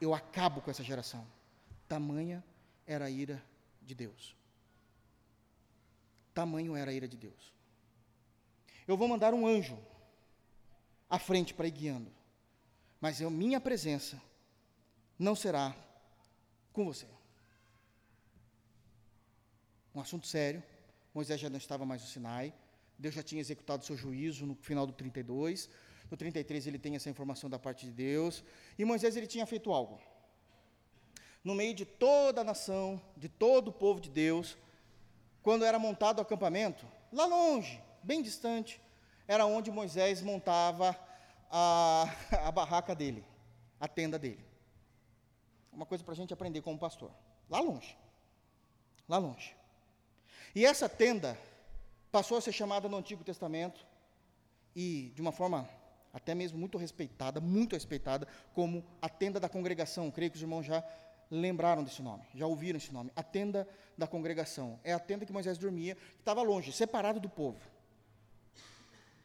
[0.00, 1.26] Eu acabo com essa geração.
[1.88, 2.44] Tamanha
[2.86, 3.42] era a ira
[3.82, 4.35] de Deus.
[6.36, 7.54] Tamanho era a ira de Deus.
[8.86, 9.78] Eu vou mandar um anjo
[11.08, 12.12] à frente para ir guiando,
[13.00, 14.20] mas eu, minha presença
[15.18, 15.74] não será
[16.74, 17.06] com você.
[19.94, 20.62] Um assunto sério.
[21.14, 22.52] Moisés já não estava mais no Sinai.
[22.98, 25.70] Deus já tinha executado seu juízo no final do 32.
[26.10, 28.44] No 33 ele tem essa informação da parte de Deus.
[28.78, 29.98] E Moisés ele tinha feito algo.
[31.42, 34.58] No meio de toda a nação, de todo o povo de Deus,
[35.46, 38.82] quando era montado o acampamento, lá longe, bem distante,
[39.28, 40.98] era onde Moisés montava
[41.48, 42.04] a,
[42.48, 43.24] a barraca dele,
[43.78, 44.44] a tenda dele.
[45.72, 47.12] Uma coisa para a gente aprender como pastor.
[47.48, 47.96] Lá longe.
[49.08, 49.54] Lá longe.
[50.52, 51.38] E essa tenda
[52.10, 53.86] passou a ser chamada no Antigo Testamento
[54.74, 55.70] e de uma forma
[56.12, 60.10] até mesmo muito respeitada, muito respeitada, como a tenda da congregação.
[60.10, 60.82] Creio que os irmãos já
[61.30, 63.10] lembraram desse nome, já ouviram esse nome.
[63.16, 64.78] A tenda da congregação.
[64.84, 67.60] É a tenda que Moisés dormia, que estava longe, separado do povo.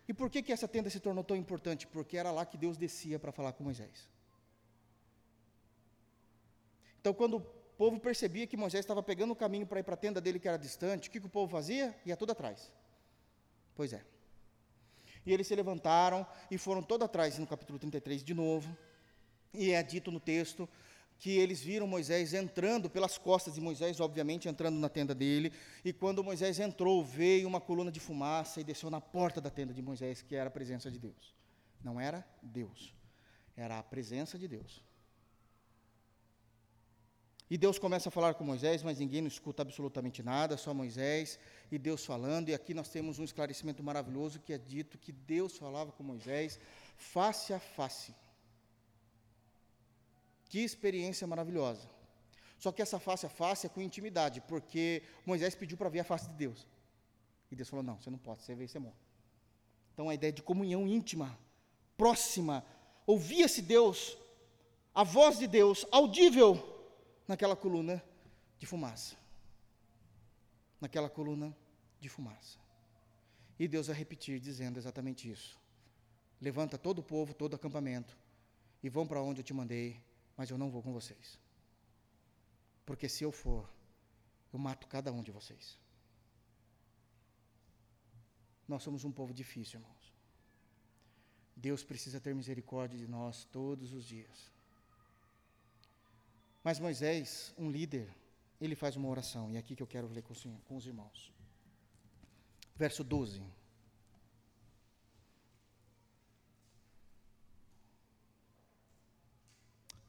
[0.08, 1.88] E por que, que essa tenda se tornou tão importante?
[1.88, 4.10] Porque era lá que Deus descia para falar com Moisés.
[7.00, 9.98] Então, quando o povo percebia que Moisés estava pegando o caminho para ir para a
[9.98, 11.96] tenda dele que era distante, o que, que o povo fazia?
[12.06, 12.72] Ia tudo atrás.
[13.76, 14.04] Pois é.
[15.26, 18.76] E eles se levantaram e foram todo atrás, no capítulo 33 de novo.
[19.54, 20.68] E é dito no texto
[21.22, 25.54] que eles viram Moisés entrando pelas costas de Moisés, obviamente entrando na tenda dele,
[25.86, 29.72] e quando Moisés entrou, veio uma coluna de fumaça e desceu na porta da tenda
[29.72, 31.36] de Moisés, que era a presença de Deus.
[31.84, 32.92] Não era Deus,
[33.56, 34.84] era a presença de Deus.
[37.48, 41.38] E Deus começa a falar com Moisés, mas ninguém não escuta absolutamente nada, só Moisés
[41.72, 42.50] e Deus falando.
[42.50, 46.60] E aqui nós temos um esclarecimento maravilhoso que é dito que Deus falava com Moisés
[46.96, 48.12] face a face.
[50.52, 51.90] Que experiência maravilhosa.
[52.60, 56.04] Só que essa face a face é com intimidade, porque Moisés pediu para ver a
[56.04, 56.68] face de Deus.
[57.50, 58.98] E Deus falou: Não, você não pode, você vê, você morre.
[59.94, 61.40] Então a ideia de comunhão íntima,
[61.96, 62.66] próxima,
[63.08, 64.18] ouvia-se Deus,
[64.94, 66.52] a voz de Deus, audível
[67.26, 68.04] naquela coluna
[68.60, 69.16] de fumaça.
[70.82, 71.56] Naquela coluna
[71.98, 72.60] de fumaça.
[73.58, 75.58] E Deus vai repetir, dizendo exatamente isso:
[76.42, 78.18] Levanta todo o povo, todo o acampamento,
[78.84, 80.11] e vão para onde eu te mandei,
[80.42, 81.38] mas eu não vou com vocês.
[82.84, 83.64] Porque se eu for,
[84.52, 85.78] eu mato cada um de vocês.
[88.68, 90.06] Nós somos um povo difícil, irmãos.
[91.56, 94.50] Deus precisa ter misericórdia de nós todos os dias.
[96.64, 98.12] Mas Moisés, um líder,
[98.60, 101.32] ele faz uma oração, e é aqui que eu quero ler com os, irmãos.
[102.76, 103.44] Verso 12.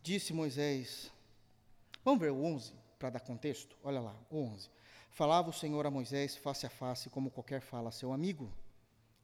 [0.03, 1.13] Disse Moisés,
[2.05, 3.77] vamos ver o 11, para dar contexto?
[3.85, 4.69] Olha lá, o 11.
[5.11, 8.53] Falava o Senhor a Moisés face a face, como qualquer fala a seu amigo.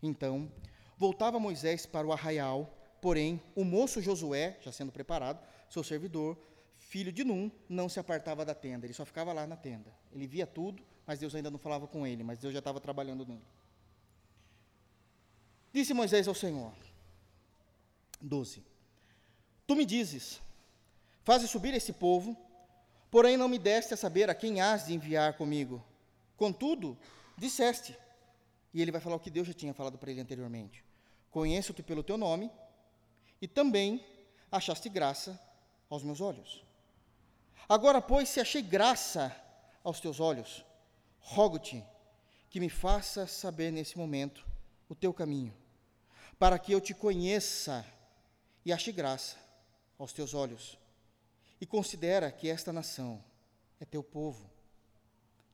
[0.01, 0.53] Então,
[0.97, 2.73] voltava Moisés para o arraial,
[3.03, 6.39] porém, o moço Josué, já sendo preparado, seu servidor,
[6.79, 9.93] filho de Num, não se apartava da tenda, ele só ficava lá na tenda.
[10.13, 13.27] Ele via tudo, mas Deus ainda não falava com ele, mas Deus já estava trabalhando
[13.27, 13.43] nele.
[15.73, 16.73] Disse Moisés ao Senhor,
[18.21, 18.63] 12:
[19.67, 20.41] Tu me dizes,
[21.29, 22.35] faze subir esse povo,
[23.11, 25.85] porém não me deste a saber a quem has de enviar comigo.
[26.39, 26.97] Contudo,
[27.37, 27.95] disseste,
[28.73, 30.83] e ele vai falar o que Deus já tinha falado para ele anteriormente:
[31.31, 32.51] Conheço-te pelo teu nome,
[33.43, 34.03] e também
[34.51, 35.39] achaste graça
[35.91, 36.65] aos meus olhos.
[37.69, 39.37] Agora, pois, se achei graça
[39.85, 40.65] aos teus olhos,
[41.21, 41.85] rogo-te
[42.49, 44.47] que me faça saber nesse momento
[44.89, 45.55] o teu caminho,
[46.39, 47.85] para que eu te conheça
[48.65, 49.37] e ache graça
[49.99, 50.79] aos teus olhos.
[51.61, 53.23] E considera que esta nação
[53.81, 54.49] é teu povo.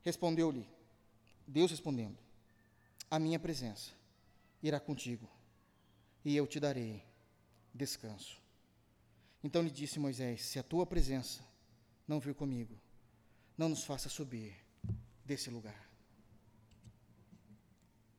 [0.03, 0.67] Respondeu-lhe,
[1.47, 2.17] Deus respondendo:
[3.09, 3.91] A minha presença
[4.61, 5.29] irá contigo,
[6.23, 7.03] e eu te darei
[7.73, 8.39] descanso.
[9.43, 11.43] Então lhe disse Moisés: Se a tua presença
[12.07, 12.79] não vir comigo,
[13.57, 14.55] não nos faça subir
[15.23, 15.89] desse lugar.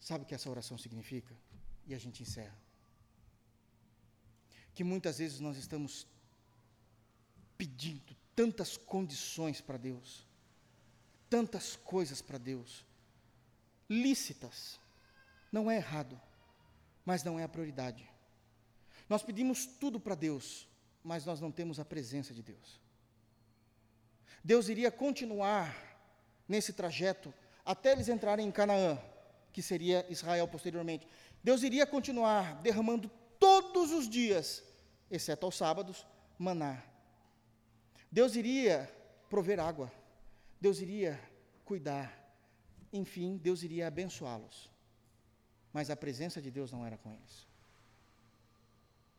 [0.00, 1.34] Sabe o que essa oração significa?
[1.86, 2.56] E a gente encerra.
[4.74, 6.06] Que muitas vezes nós estamos
[7.56, 10.26] pedindo tantas condições para Deus,
[11.28, 12.84] tantas coisas para Deus,
[13.88, 14.78] lícitas,
[15.50, 16.20] não é errado,
[17.04, 18.08] mas não é a prioridade.
[19.08, 20.68] Nós pedimos tudo para Deus,
[21.02, 22.80] mas nós não temos a presença de Deus.
[24.42, 25.74] Deus iria continuar
[26.48, 27.32] nesse trajeto
[27.64, 28.98] até eles entrarem em Canaã,
[29.52, 31.06] que seria Israel posteriormente.
[31.42, 34.62] Deus iria continuar derramando todo todos os dias,
[35.10, 36.06] exceto aos sábados,
[36.38, 36.82] maná.
[38.16, 38.90] Deus iria
[39.28, 39.92] prover água,
[40.58, 41.20] Deus iria
[41.66, 42.08] cuidar,
[42.90, 44.70] enfim, Deus iria abençoá-los.
[45.70, 47.46] Mas a presença de Deus não era com eles.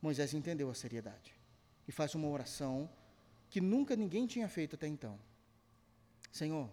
[0.02, 1.32] Moisés entendeu a seriedade
[1.86, 2.90] e faz uma oração
[3.48, 5.16] que nunca ninguém tinha feito até então.
[6.32, 6.68] Senhor,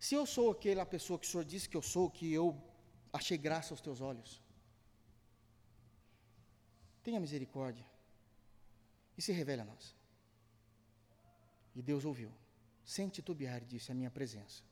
[0.00, 2.60] se eu sou aquela pessoa que o Senhor disse que eu sou, que eu
[3.12, 4.42] achei graça aos teus olhos,
[7.04, 7.86] tenha misericórdia
[9.16, 9.99] e se revele a nós.
[11.74, 12.32] E Deus ouviu,
[12.84, 14.62] sem titubear, disse: A minha presença.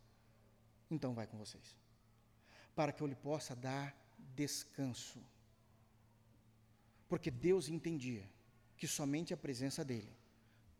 [0.90, 1.76] Então vai com vocês,
[2.74, 3.94] para que eu lhe possa dar
[4.34, 5.20] descanso.
[7.08, 8.28] Porque Deus entendia
[8.76, 10.16] que somente a presença dEle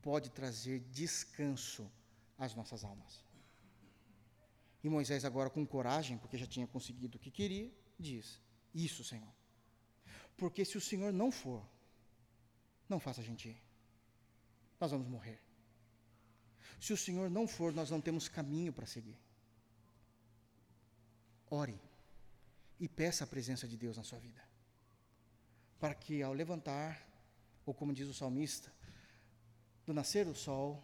[0.01, 1.91] pode trazer descanso
[2.39, 3.25] às nossas almas.
[4.83, 8.41] E Moisés, agora com coragem, porque já tinha conseguido o que queria, diz:
[8.75, 9.33] Isso, Senhor.
[10.37, 11.67] Porque se o Senhor não for,
[12.89, 13.61] não faça a gente ir.
[14.81, 15.41] Nós vamos morrer.
[16.81, 19.17] Se o Senhor não for, nós não temos caminho para seguir.
[21.51, 21.81] Ore
[22.79, 24.41] e peça a presença de Deus na sua vida.
[25.81, 27.05] Para que ao levantar,
[27.67, 28.73] ou como diz o salmista,
[29.87, 30.83] do nascer do sol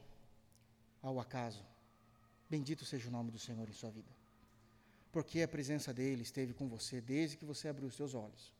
[1.02, 1.64] ao acaso,
[2.48, 4.10] bendito seja o nome do Senhor em sua vida.
[5.12, 8.52] Porque a presença dele esteve com você desde que você abriu os seus olhos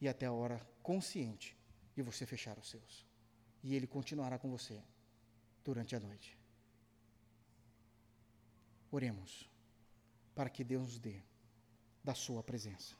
[0.00, 1.56] e até a hora consciente
[1.94, 3.06] de você fechar os seus.
[3.62, 4.82] E Ele continuará com você
[5.64, 6.38] durante a noite.
[8.90, 9.48] Oremos
[10.34, 11.22] para que Deus nos dê
[12.02, 12.94] da Sua presença.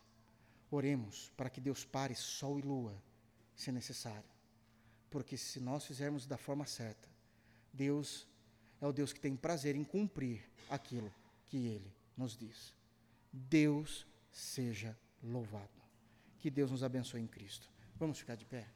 [0.70, 3.02] Oremos para que Deus pare sol e lua,
[3.54, 4.30] se necessário.
[5.10, 7.08] Porque se nós fizermos da forma certa,
[7.72, 8.26] Deus
[8.80, 11.12] é o Deus que tem prazer em cumprir aquilo
[11.46, 12.74] que Ele nos diz.
[13.30, 15.82] Deus seja louvado.
[16.38, 17.70] Que Deus nos abençoe em Cristo.
[17.96, 18.68] Vamos ficar de pé?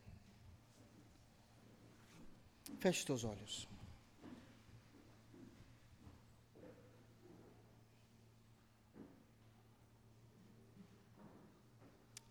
[2.78, 3.66] Feche teus olhos.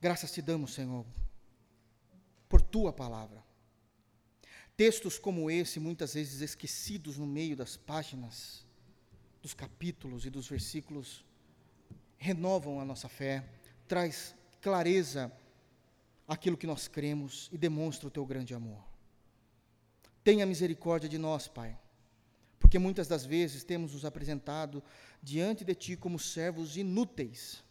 [0.06, 1.04] Graças te damos, Senhor,
[2.48, 3.44] por tua palavra.
[4.78, 8.64] Textos como esse, muitas vezes esquecidos no meio das páginas,
[9.42, 11.26] dos capítulos e dos versículos,
[12.20, 13.44] renovam a nossa fé,
[13.88, 15.36] traz clareza
[16.28, 18.86] aquilo que nós cremos e demonstra o teu grande amor.
[20.24, 21.76] Tenha misericórdia de nós, Pai,
[22.60, 24.84] porque muitas das vezes temos nos apresentado
[25.20, 27.65] diante de Ti como servos inúteis.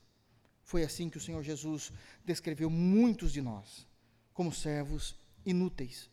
[0.65, 1.93] Foi assim que o Senhor Jesus
[2.25, 3.87] descreveu muitos de nós,
[4.33, 5.15] como servos
[5.45, 6.11] inúteis.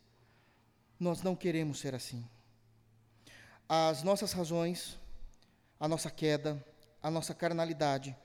[1.00, 2.24] Nós não queremos ser assim.
[3.68, 5.00] As nossas razões,
[5.80, 6.64] a nossa queda,
[7.02, 8.16] a nossa carnalidade,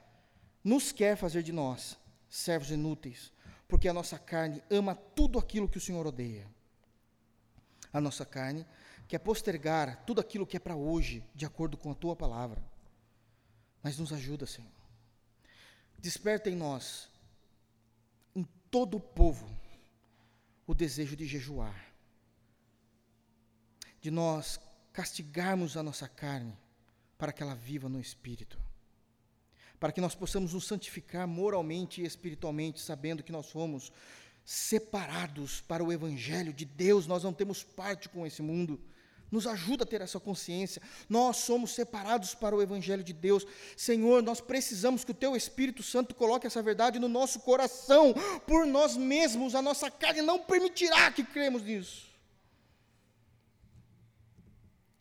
[0.62, 1.96] nos quer fazer de nós
[2.28, 3.32] servos inúteis,
[3.68, 6.46] porque a nossa carne ama tudo aquilo que o Senhor odeia.
[7.92, 8.66] A nossa carne
[9.06, 12.62] quer postergar tudo aquilo que é para hoje, de acordo com a tua palavra.
[13.80, 14.75] Mas nos ajuda, Senhor.
[15.98, 17.08] Desperta em nós,
[18.34, 19.48] em todo o povo,
[20.66, 21.92] o desejo de jejuar,
[24.00, 24.60] de nós
[24.92, 26.56] castigarmos a nossa carne
[27.18, 28.58] para que ela viva no espírito
[29.78, 33.92] para que nós possamos nos santificar moralmente e espiritualmente, sabendo que nós somos
[34.44, 38.80] separados para o Evangelho de Deus, nós não temos parte com esse mundo.
[39.30, 40.80] Nos ajuda a ter essa consciência.
[41.08, 43.46] Nós somos separados para o Evangelho de Deus.
[43.76, 48.14] Senhor, nós precisamos que o Teu Espírito Santo coloque essa verdade no nosso coração.
[48.46, 52.06] Por nós mesmos, a nossa carne não permitirá que cremos nisso.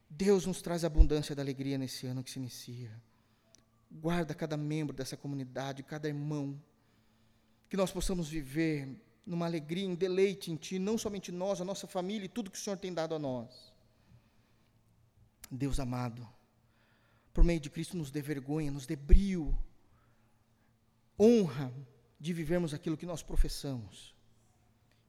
[0.10, 2.90] Deus nos traz abundância da alegria nesse ano que se inicia.
[3.92, 6.60] Guarda cada membro dessa comunidade, cada irmão.
[7.70, 8.88] Que nós possamos viver
[9.26, 12.58] numa alegria, em deleite em Ti, não somente nós, a nossa família e tudo que
[12.58, 13.75] o Senhor tem dado a nós.
[15.52, 16.28] Deus amado,
[17.34, 19.58] por meio de Cristo nos dê vergonha, nos dê brio,
[21.20, 21.74] honra
[22.20, 24.16] de vivermos aquilo que nós professamos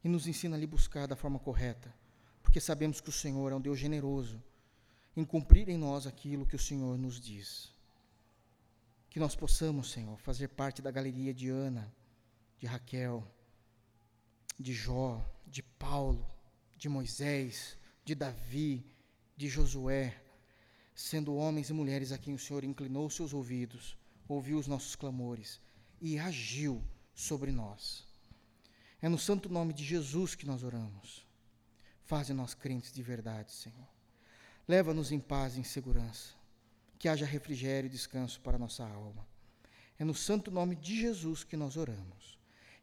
[0.03, 1.95] e nos ensina a lhe buscar da forma correta,
[2.43, 4.43] porque sabemos que o Senhor é um Deus generoso
[5.17, 7.73] em cumprir em nós aquilo que o Senhor nos diz.
[9.09, 11.91] Que nós possamos, Senhor, fazer parte da galeria de Ana,
[12.59, 13.27] de Raquel,
[14.59, 16.29] de Jó, de Paulo,
[16.77, 18.85] de Moisés, de Davi,
[19.37, 20.23] de Josué,
[20.97, 23.97] sendo homens e mulheres a quem o Senhor inclinou seus ouvidos,
[24.27, 25.61] ouviu os nossos clamores
[26.01, 26.83] e agiu
[27.15, 28.05] sobre nós.
[29.01, 31.25] É no santo nome de Jesus que nós oramos.
[32.03, 33.87] Faze nós crentes de verdade, Senhor.
[34.67, 36.35] Leva-nos em paz e em segurança
[36.99, 39.27] que haja refrigério e descanso para nossa alma.
[39.99, 42.37] É no santo nome de Jesus que nós oramos.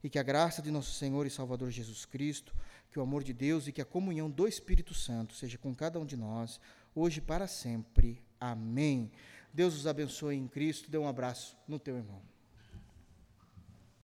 [0.04, 2.54] e que a graça de nosso Senhor e Salvador Jesus Cristo,
[2.92, 5.98] que o amor de Deus e que a comunhão do Espírito Santo seja com cada
[5.98, 6.60] um de nós,
[6.96, 8.22] hoje e para sempre.
[8.40, 9.12] Amém.
[9.54, 10.90] Deus os abençoe em Cristo.
[10.90, 12.33] Dê um abraço no teu irmão.